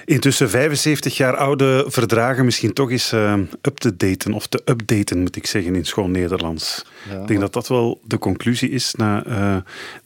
intussen 0.05 0.51
75 0.51 1.17
jaar 1.17 1.37
oude 1.37 1.85
verdragen 1.89 2.45
misschien 2.45 2.73
toch 2.73 2.91
eens 2.91 3.13
uh, 3.13 3.35
up 3.63 3.79
te 3.79 3.97
daten, 3.97 4.33
of 4.33 4.47
te 4.47 4.63
updaten 4.65 5.19
moet 5.19 5.37
ik 5.37 5.47
zeggen 5.47 5.75
in 5.75 5.85
schoon 5.85 6.11
Nederlands. 6.11 6.85
Ja, 7.11 7.21
ik 7.21 7.27
denk 7.27 7.41
dat 7.41 7.53
dat 7.53 7.69
wel 7.69 8.01
de 8.05 8.19
conclusie 8.19 8.71
is 8.71 8.95
na 8.95 9.27
uh, 9.27 9.57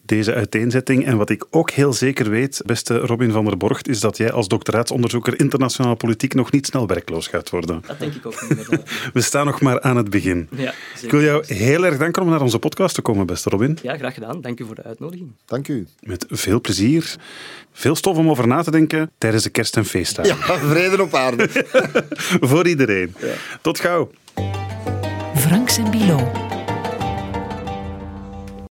deze 0.06 0.34
uiteenzetting. 0.34 1.06
En 1.06 1.16
wat 1.16 1.30
ik 1.30 1.46
ook 1.50 1.70
heel 1.70 1.92
zeker 1.92 2.30
weet, 2.30 2.62
beste 2.66 2.98
Robin 2.98 3.30
van 3.30 3.44
der 3.44 3.56
Borgt, 3.56 3.88
is 3.88 4.00
dat 4.00 4.16
jij 4.16 4.32
als 4.32 4.48
doctoraatsonderzoeker 4.48 5.40
internationale 5.40 5.96
politiek 5.96 6.34
nog 6.34 6.52
niet 6.52 6.66
snel 6.66 6.86
werkloos 6.86 7.26
gaat 7.26 7.50
worden. 7.50 7.82
Dat 7.86 7.98
denk 7.98 8.14
ik 8.14 8.26
ook 8.26 8.46
niet. 8.48 8.68
We 9.12 9.20
staan 9.20 9.46
nog 9.46 9.60
maar 9.60 9.80
aan 9.80 9.96
het 9.96 10.10
begin. 10.10 10.48
Ja, 10.56 10.74
ik 11.02 11.10
wil 11.10 11.22
jou 11.22 11.54
heel 11.54 11.84
erg 11.84 11.98
danken 11.98 12.22
om 12.22 12.28
naar 12.28 12.40
onze 12.40 12.58
podcast 12.58 12.94
te 12.94 13.02
komen, 13.02 13.26
beste 13.26 13.50
Robin. 13.50 13.78
Ja, 13.82 13.96
graag 13.96 14.14
gedaan. 14.14 14.40
Dank 14.40 14.60
u 14.60 14.64
voor 14.64 14.74
de 14.74 14.82
uitnodiging. 14.82 15.30
Dank 15.44 15.68
u. 15.68 15.86
Met 16.00 16.26
veel 16.28 16.60
plezier. 16.60 17.16
Veel 17.72 17.94
stof 17.94 18.16
om 18.16 18.30
over 18.30 18.46
na 18.46 18.62
te 18.62 18.70
denken 18.70 19.10
tijdens 19.18 19.42
de 19.42 19.50
kerst- 19.50 19.76
en 19.76 19.85
feestdagen. 19.86 20.36
Ja, 20.46 20.58
vrede 20.58 21.02
op 21.02 21.14
aarde. 21.14 21.48
voor 22.50 22.66
iedereen. 22.66 23.14
Ja. 23.18 23.26
Tot 23.62 23.80
gauw. 23.80 24.10
Franks 25.36 25.76
en 25.76 25.90
Bilo. 25.90 26.30